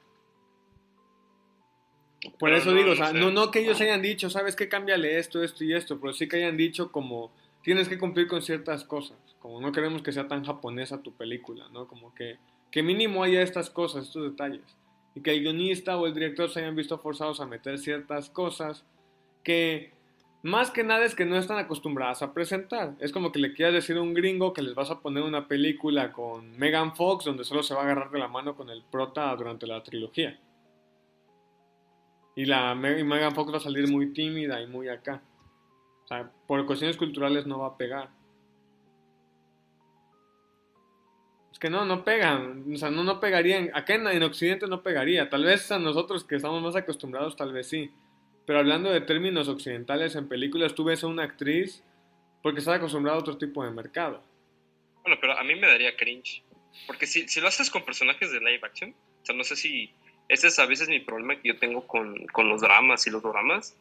[2.38, 4.68] Por Pero eso no, digo, o sea, no, no que ellos hayan dicho, sabes qué,
[4.68, 8.42] cámbiale esto, esto y esto, pero sí que hayan dicho como, tienes que cumplir con
[8.42, 11.88] ciertas cosas, como no queremos que sea tan japonesa tu película, ¿no?
[11.88, 12.36] Como que,
[12.70, 14.76] que mínimo haya estas cosas, estos detalles,
[15.14, 18.84] y que el guionista o el director se hayan visto forzados a meter ciertas cosas
[19.42, 19.94] que
[20.42, 22.94] más que nada es que no están acostumbradas a presentar.
[22.98, 25.46] Es como que le quieras decir a un gringo que les vas a poner una
[25.46, 28.82] película con Megan Fox donde solo se va a agarrar de la mano con el
[28.82, 30.40] prota durante la trilogía.
[32.36, 35.22] Y la y Megan Fox va a salir muy tímida y muy acá.
[36.04, 38.08] O sea, por cuestiones culturales no va a pegar.
[41.52, 42.64] Es que no, no pegan.
[42.72, 43.70] O sea, no, no pegarían.
[43.74, 45.28] Acá en Occidente no pegaría.
[45.28, 47.92] Tal vez a nosotros que estamos más acostumbrados, tal vez sí.
[48.50, 51.84] Pero hablando de términos occidentales en películas, tú ves a una actriz
[52.42, 54.24] porque estás acostumbrado a otro tipo de mercado.
[55.04, 56.42] Bueno, pero a mí me daría cringe.
[56.88, 59.92] Porque si, lo haces con personajes de live action, o sea, no sé si.
[60.26, 63.22] Ese es a veces mi problema que yo tengo con, con los dramas y los
[63.22, 63.76] dramas.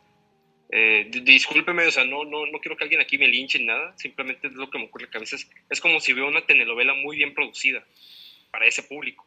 [0.72, 3.66] Eh, di- discúlpeme, o sea, no, no, no quiero que alguien aquí me linche ni
[3.66, 3.98] nada.
[3.98, 6.94] Simplemente es lo que me ocurre que a veces es como si veo una telenovela
[6.94, 7.84] muy bien producida
[8.52, 9.26] para ese público.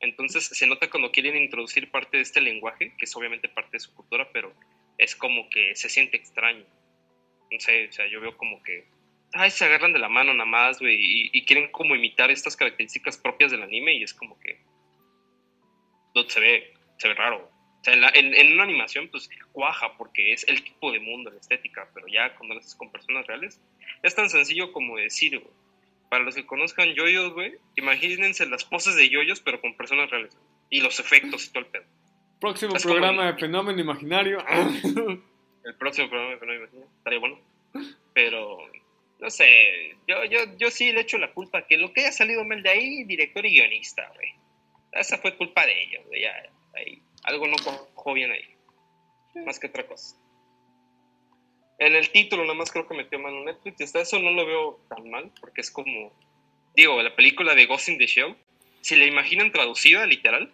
[0.00, 3.80] Entonces se nota cuando quieren introducir parte de este lenguaje, que es obviamente parte de
[3.80, 4.52] su cultura, pero
[4.98, 6.64] es como que se siente extraño.
[7.50, 8.86] No sé, o sea, yo veo como que
[9.34, 12.54] ay, se agarran de la mano nada más, güey, y, y quieren como imitar estas
[12.56, 14.60] características propias del anime y es como que
[16.14, 17.50] no se ve, se ve raro.
[17.80, 21.00] O sea, en, la- en- en una animación, pues cuaja porque es el tipo de
[21.00, 23.60] mundo, la estética, pero ya cuando lo haces con personas reales,
[24.02, 25.52] es tan sencillo como decir, güey.
[26.10, 30.36] Para los que conozcan yoyos, güey, imagínense las poses de yoyos, pero con personas reales.
[30.68, 31.84] Y los efectos y todo el pedo.
[32.42, 34.38] Próximo Es programa el- de Fenómeno Imaginario.
[35.64, 37.38] El próximo programa que no me imagino, estaría bueno.
[38.12, 38.58] Pero,
[39.20, 42.44] no sé, yo, yo, yo sí le echo la culpa que lo que haya salido
[42.44, 44.34] mal de ahí, director y guionista, güey.
[44.90, 46.22] Esa fue culpa de ellos, güey.
[46.22, 46.34] Ya,
[46.74, 48.56] ahí, algo no cojó bien ahí.
[49.46, 50.16] Más que otra cosa.
[51.78, 54.44] En el título nada más creo que metió mano Netflix y hasta eso no lo
[54.44, 56.12] veo tan mal, porque es como,
[56.74, 58.34] digo, la película de Ghost in the Shell,
[58.80, 60.52] si la imaginan traducida, literal,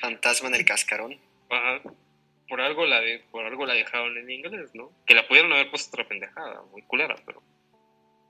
[0.00, 1.18] Fantasma en el cascarón.
[1.50, 1.80] Ajá.
[2.48, 4.92] Por algo la de, por algo la dejaron en inglés, ¿no?
[5.04, 7.42] Que la pudieron haber puesto otra pendejada, muy culera, pero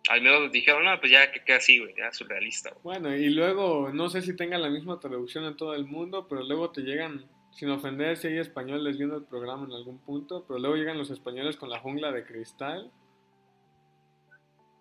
[0.08, 2.82] al menos dijeron, no, pues ya que queda así, güey, ya surrealista, güey.
[2.98, 6.42] Bueno, y luego, no sé si tengan la misma traducción en todo el mundo, pero
[6.44, 10.60] luego te llegan, sin ofender si hay españoles viendo el programa en algún punto, pero
[10.60, 12.90] luego llegan los españoles con la jungla de cristal.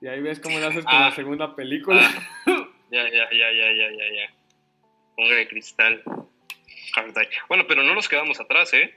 [0.01, 1.09] Y ahí ves cómo lo haces con Ah.
[1.09, 2.01] la segunda película.
[2.91, 4.33] Ya, ya, ya, ya, ya, ya, ya.
[5.17, 6.03] Hombre de cristal.
[6.95, 7.29] Hard Eye.
[7.49, 8.95] Bueno, pero no nos quedamos atrás, ¿eh?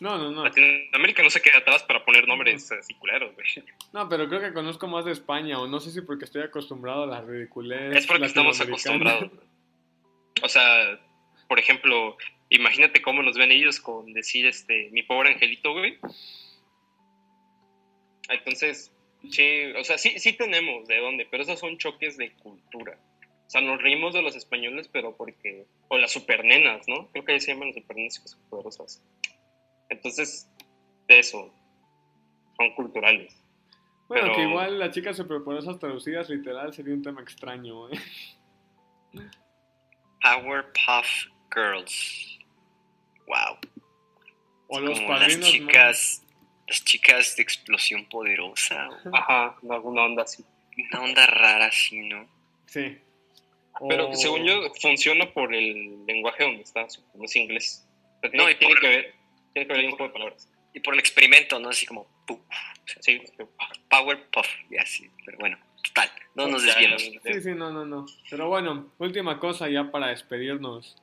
[0.00, 0.44] No, no, no.
[0.44, 3.46] Latinoamérica no se queda atrás para poner nombres así culeros, güey.
[3.92, 7.04] No, pero creo que conozco más de España, o no sé si porque estoy acostumbrado
[7.04, 7.96] a la ridiculez.
[7.96, 9.30] Es porque estamos acostumbrados.
[10.42, 10.98] O sea,
[11.48, 12.16] por ejemplo,
[12.48, 15.98] imagínate cómo nos ven ellos con decir, este, mi pobre angelito, güey.
[18.30, 18.92] Entonces,
[19.28, 22.98] sí, o sea, sí, sí tenemos de dónde, pero esos son choques de cultura.
[23.50, 27.10] O sea, nos reímos de los españoles, pero porque, o las supernenas, ¿no?
[27.10, 29.02] Creo que ahí se llaman las supernenas poderosas.
[29.88, 30.48] Entonces,
[31.08, 31.52] de eso,
[32.56, 33.34] son culturales.
[34.06, 37.98] Bueno, Pero- que igual la chica superpoderosas traducidas literal sería un tema extraño, ¿eh?
[40.22, 41.08] Powerpuff
[41.52, 42.38] Girls.
[43.26, 43.58] Wow.
[44.68, 46.24] O los Como las chicas,
[46.68, 48.88] las chicas de explosión poderosa.
[49.12, 50.44] Ajá, alguna onda así.
[50.92, 52.28] Una onda rara así, ¿no?
[52.66, 52.96] Sí.
[53.88, 57.88] Pero según yo, funciona por el lenguaje donde está, supongo, es inglés.
[58.16, 59.14] O sea, tiene, No, y tiene por- que ver,
[59.54, 60.48] tiene que ver un juego de palabras.
[60.72, 61.70] Y por el experimento, ¿no?
[61.70, 62.38] Así como ¡puf!
[63.00, 63.20] Sí,
[63.88, 65.08] Powerpuff y así.
[65.24, 67.02] Pero bueno, total, no nos desviemos.
[67.02, 68.06] Sí, sí, no, no, no.
[68.28, 70.96] Pero bueno, última cosa ya para despedirnos.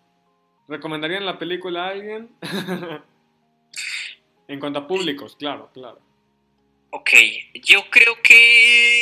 [0.68, 2.30] ¿Recomendarían la película a alguien?
[4.48, 6.00] en cuanto a públicos, claro, claro.
[6.92, 7.10] Ok,
[7.64, 8.97] yo creo que.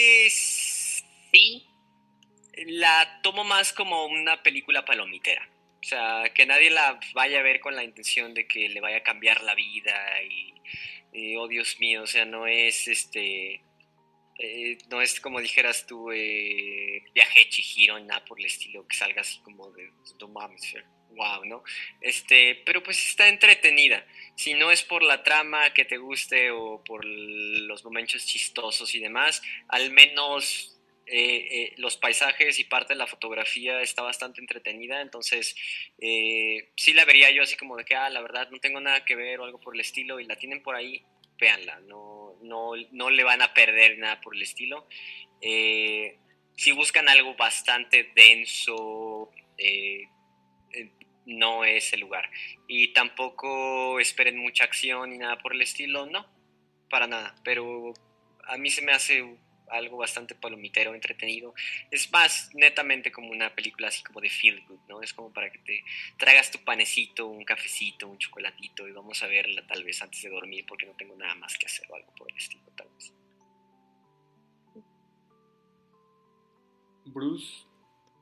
[2.67, 5.49] La tomo más como una película palomitera.
[5.85, 8.97] O sea, que nadie la vaya a ver con la intención de que le vaya
[8.97, 9.93] a cambiar la vida
[11.13, 13.61] y, oh Dios mío, o sea, no es este,
[14.39, 18.95] eh, no es como dijeras tú, eh, viaje de Chihiro, nada por el estilo, que
[18.95, 20.73] salga así como de, no mames,
[21.11, 21.63] wow, ¿no?
[22.01, 24.05] Este, pero pues está entretenida.
[24.35, 28.99] Si no es por la trama que te guste o por los momentos chistosos y
[28.99, 30.74] demás, al menos
[31.07, 35.55] eh, los paisajes y parte de la fotografía está bastante entretenida, entonces
[35.97, 39.15] sí la vería yo así como de que, ah, la verdad no tengo nada que
[39.15, 41.03] ver o algo por el estilo y la tienen por ahí,
[41.39, 44.87] véanla, no, no, no le van a perder nada por el estilo.
[45.41, 49.31] si buscan algo bastante denso,
[51.25, 52.29] no es el lugar.
[52.67, 56.25] Y tampoco esperen mucha acción ni nada por el estilo, no,
[56.89, 57.35] para nada.
[57.43, 57.93] Pero
[58.47, 59.37] a mí se me hace
[59.69, 61.53] algo bastante palomitero, entretenido.
[61.91, 65.01] Es más netamente como una película así como de feel good, ¿no?
[65.01, 65.83] Es como para que te
[66.17, 70.29] tragas tu panecito, un cafecito, un chocolatito y vamos a verla tal vez antes de
[70.29, 73.13] dormir porque no tengo nada más que hacer o algo por el estilo, tal vez.
[77.05, 77.65] Bruce.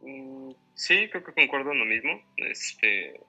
[0.02, 2.22] Mm, sí, creo que concuerdo en lo mismo.
[2.38, 3.20] Este,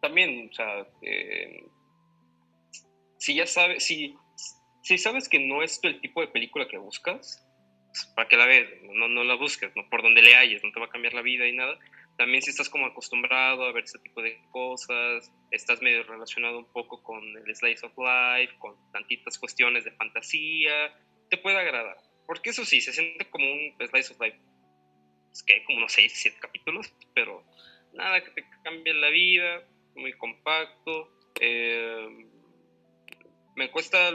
[0.00, 1.64] también, o sea, eh,
[3.18, 4.16] si ya sabes, si,
[4.82, 7.46] si sabes que no es el tipo de película que buscas,
[7.86, 8.68] pues, ¿para qué la ves?
[8.92, 11.22] No, no la busques, no por donde le hayas, no te va a cambiar la
[11.22, 11.78] vida y nada.
[12.16, 16.72] También si estás como acostumbrado a ver ese tipo de cosas, estás medio relacionado un
[16.72, 20.94] poco con el slice of life, con tantitas cuestiones de fantasía,
[21.30, 21.96] te puede agradar.
[22.26, 24.38] Porque eso sí, se siente como un slice of life
[25.32, 27.44] es que como unos 6, 7 capítulos, pero
[27.92, 29.62] nada que te cambie la vida,
[29.94, 31.10] muy compacto.
[31.40, 32.26] Eh,
[33.56, 34.10] me cuesta,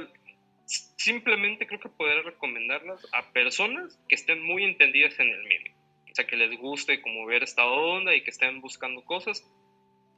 [0.65, 5.73] simplemente creo que poder recomendarlas a personas que estén muy entendidas en el medio.
[6.11, 9.45] O sea, que les guste como ver esta onda y que estén buscando cosas.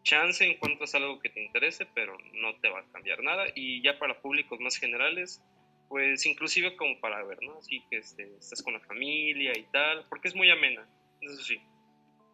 [0.03, 3.45] Chance encuentras algo que te interese, pero no te va a cambiar nada.
[3.55, 5.41] Y ya para públicos más generales,
[5.89, 7.57] pues inclusive como para ver, ¿no?
[7.57, 10.87] Así que este, estás con la familia y tal, porque es muy amena,
[11.21, 11.59] eso sí.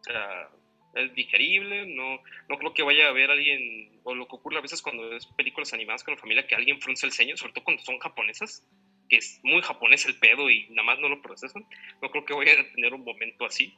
[0.00, 0.50] O sea,
[0.96, 4.62] es digerible, no, no creo que vaya a haber alguien, o lo que ocurre a
[4.62, 7.64] veces cuando ves películas animadas con la familia, que alguien frunce el ceño, sobre todo
[7.64, 8.66] cuando son japonesas,
[9.08, 11.66] que es muy japonés el pedo y nada más no lo procesan,
[12.00, 13.74] no creo que vaya a tener un momento así.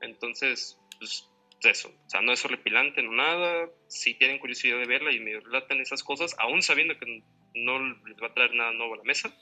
[0.00, 1.28] Entonces, pues
[1.62, 5.38] eso, o sea, no es horripilante, no nada, si tienen curiosidad de verla y me
[5.38, 7.22] relatan esas cosas, aún sabiendo que
[7.54, 9.34] no les va a traer nada nuevo a la mesa,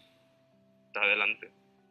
[0.95, 1.51] adelante.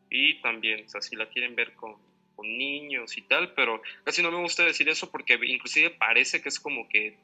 [0.09, 1.95] Y también, o sea, si la quieren ver con,
[2.38, 6.47] con niños y tal, pero casi no me gusta decir eso porque inclusive parece que
[6.47, 7.19] es como que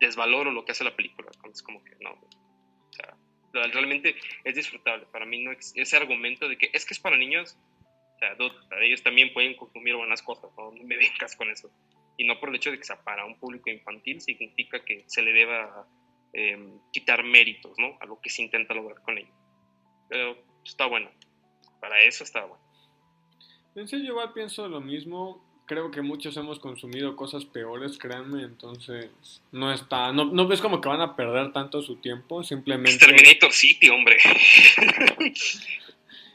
[0.00, 3.16] desvaloro lo que hace la película, es como que no, o sea,
[3.52, 5.06] realmente es disfrutable.
[5.12, 7.56] Para mí no ese argumento de que es que es para niños,
[8.16, 8.36] o sea,
[8.80, 11.70] ellos también pueden consumir buenas cosas, no me vengas con eso.
[12.18, 15.20] Y no por el hecho de que sea para un público infantil significa que se
[15.22, 15.86] le deba
[16.38, 17.96] Em, quitar méritos, ¿no?
[17.98, 19.32] A lo que se intenta lograr con ello.
[20.06, 21.10] Pero está bueno.
[21.80, 22.62] Para eso está bueno.
[23.76, 25.44] En serio, igual pienso lo mismo.
[25.66, 29.10] Creo que muchos hemos consumido cosas peores, créanme, entonces
[29.50, 33.04] no está, no, no ves como que van a perder tanto su tiempo, simplemente...
[33.04, 34.16] Terminator City, hombre.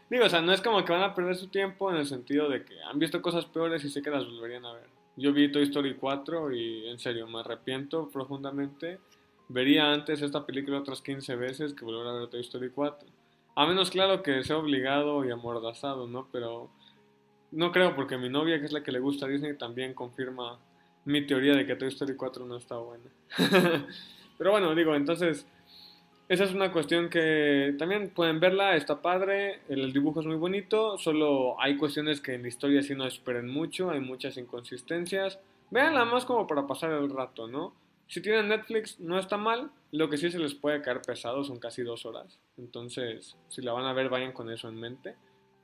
[0.09, 2.49] Digo, o sea, no es como que van a perder su tiempo en el sentido
[2.49, 4.88] de que han visto cosas peores y sé que las volverían a ver.
[5.15, 8.99] Yo vi Toy Story 4 y en serio me arrepiento profundamente
[9.47, 13.07] vería antes esta película otras 15 veces que volver a ver Toy Story 4.
[13.55, 16.27] A menos claro que sea obligado y amordazado, ¿no?
[16.31, 16.69] Pero
[17.52, 20.60] no creo porque mi novia, que es la que le gusta a Disney, también confirma
[21.06, 23.10] mi teoría de que Toy Story 4 no está buena.
[24.38, 25.48] Pero bueno, digo, entonces,
[26.30, 30.98] esa es una cuestión que también pueden verla, está padre, el dibujo es muy bonito,
[30.98, 35.40] solo hay cuestiones que en la historia sí no esperen mucho, hay muchas inconsistencias.
[35.72, 37.73] Véanla más como para pasar el rato, ¿no?
[38.07, 39.72] Si tienen Netflix, no está mal.
[39.91, 42.40] Lo que sí se les puede caer pesado son casi dos horas.
[42.57, 45.15] Entonces, si la van a ver, vayan con eso en mente.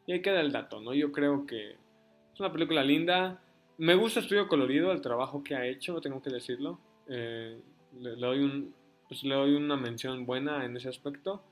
[0.07, 0.93] Y ahí queda el dato, ¿no?
[0.93, 3.39] Yo creo que es una película linda.
[3.77, 6.79] Me gusta Estudio Colorido, el trabajo que ha hecho, tengo que decirlo.
[7.07, 7.59] Eh,
[7.99, 8.73] le, doy un,
[9.07, 11.43] pues, le doy una mención buena en ese aspecto.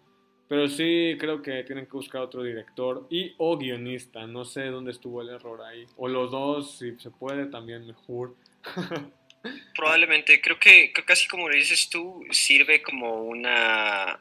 [0.48, 4.26] Pero sí creo que tienen que buscar otro director y o guionista.
[4.26, 5.86] No sé dónde estuvo el error ahí.
[5.98, 8.36] O los dos, si se puede, también mejor.
[9.76, 14.20] Probablemente, creo que, casi como lo dices tú, sirve como una,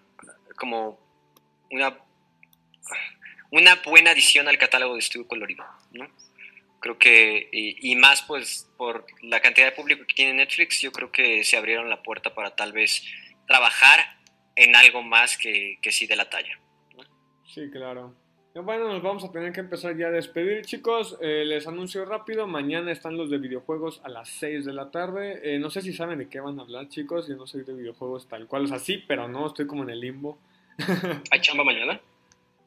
[0.57, 0.99] como
[1.71, 1.99] una,
[3.55, 6.09] una buena adición al catálogo de estudio colorido, ¿no?
[6.81, 11.11] Creo que, y, más pues por la cantidad de público que tiene Netflix, yo creo
[11.11, 13.03] que se abrieron la puerta para tal vez
[13.47, 14.01] trabajar
[14.55, 16.59] en algo más que, que sí de la talla.
[17.47, 18.15] Sí, claro.
[18.55, 21.17] Bueno, nos vamos a tener que empezar ya a despedir, chicos.
[21.21, 25.41] Eh, les anuncio rápido, mañana están los de videojuegos a las 6 de la tarde.
[25.43, 27.27] Eh, no sé si saben de qué van a hablar, chicos.
[27.29, 29.91] Yo no soy de videojuegos tal cual, o sea, sí, pero no, estoy como en
[29.91, 30.39] el limbo.
[31.31, 32.01] ¿Hay chamba mañana?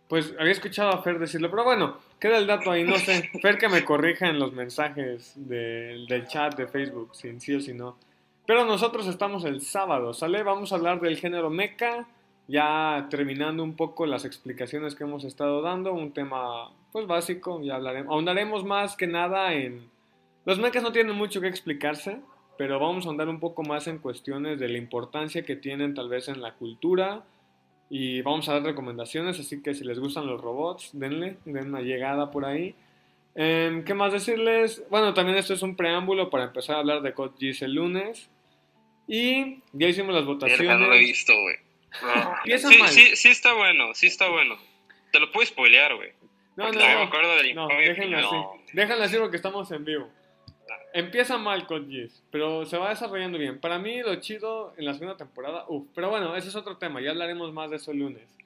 [0.08, 3.30] Pues había escuchado a Fer decirlo, pero bueno, queda el dato ahí, no sé.
[3.42, 7.74] Fer que me corrija en los mensajes del chat de Facebook, si sí o si
[7.74, 7.98] no.
[8.46, 10.44] Pero nosotros estamos el sábado, ¿sale?
[10.44, 12.08] Vamos a hablar del género mecha
[12.48, 17.76] ya terminando un poco las explicaciones que hemos estado dando, un tema pues básico, ya
[17.76, 19.90] hablaremos, ahondaremos más que nada en...
[20.46, 22.22] Los mechas no tienen mucho que explicarse,
[22.58, 26.08] pero vamos a andar un poco más en cuestiones de la importancia que tienen tal
[26.08, 27.24] vez en la cultura
[27.90, 31.82] y vamos a dar recomendaciones, así que si les gustan los robots, denle, den una
[31.82, 32.76] llegada por ahí.
[33.36, 34.84] Em, ¿Qué más decirles?
[34.90, 38.30] Bueno, también esto es un preámbulo para empezar a hablar de Code Geass el lunes.
[39.08, 40.80] Y ya hicimos las votaciones.
[40.80, 41.56] no lo he visto, güey.
[42.58, 44.58] sí, sí, sí está bueno, sí está bueno.
[45.12, 46.12] Te lo puedo spoilear, güey.
[46.58, 46.80] No, no, no.
[46.80, 48.36] Me acuerdo del no, déjenlo así.
[48.74, 50.10] Déjenlo así porque estamos en vivo.
[50.94, 53.60] Empieza mal con Geass, pero se va desarrollando bien.
[53.60, 57.02] Para mí lo chido en la segunda temporada, uff, pero bueno, ese es otro tema,
[57.02, 58.38] ya hablaremos más de eso el lunes.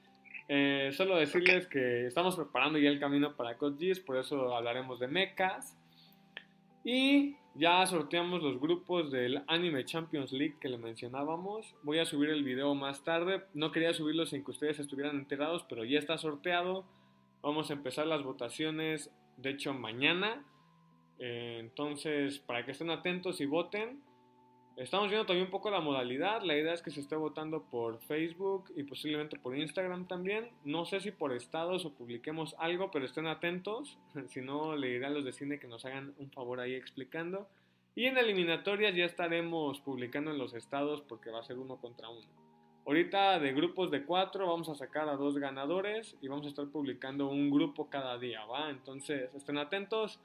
[0.48, 5.00] Eh, solo decirles que estamos preparando ya el camino para Code Geass, por eso hablaremos
[5.00, 5.76] de mechas.
[6.84, 11.74] Y ya sorteamos los grupos del Anime Champions League que le mencionábamos.
[11.82, 13.44] Voy a subir el video más tarde.
[13.54, 16.84] No quería subirlo sin que ustedes estuvieran enterados, pero ya está sorteado.
[17.40, 20.44] Vamos a empezar las votaciones, de hecho, mañana.
[21.24, 24.02] Eh, entonces, para que estén atentos y voten.
[24.76, 26.42] Estamos viendo también un poco la modalidad.
[26.42, 30.50] La idea es que se esté votando por Facebook y posiblemente por Instagram también.
[30.64, 33.98] No sé si por estados o publiquemos algo, pero estén atentos.
[34.30, 37.46] si no, le diré a los de cine que nos hagan un favor ahí explicando.
[37.94, 42.08] Y en eliminatorias ya estaremos publicando en los estados porque va a ser uno contra
[42.08, 42.26] uno.
[42.84, 46.66] Ahorita de grupos de cuatro vamos a sacar a dos ganadores y vamos a estar
[46.66, 48.70] publicando un grupo cada día, ¿va?
[48.70, 50.18] Entonces estén atentos.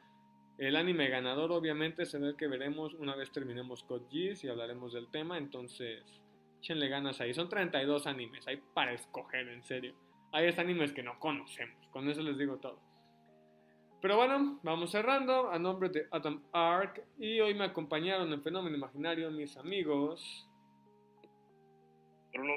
[0.57, 4.91] El anime ganador obviamente es el que veremos una vez terminemos Code Geass y hablaremos
[4.91, 6.03] del tema, entonces
[6.59, 7.33] échenle ganas ahí.
[7.33, 9.95] Son 32 animes, hay para escoger, en serio.
[10.31, 12.81] Hay animes que no conocemos, con eso les digo todo.
[14.01, 18.77] Pero bueno, vamos cerrando a nombre de Adam Ark y hoy me acompañaron en Fenómeno
[18.77, 20.47] Imaginario mis amigos.
[22.31, 22.53] Bruno,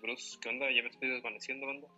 [0.00, 0.70] Bruce, ¿qué onda?
[0.70, 1.88] ¿Ya me estoy desvaneciendo, banda?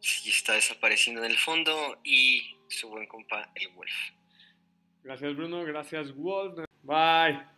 [0.00, 3.92] Sí, está desapareciendo en el fondo y su buen compa, el Wolf.
[5.04, 6.58] Gracias Bruno, gracias Wolf.
[6.82, 7.53] Bye.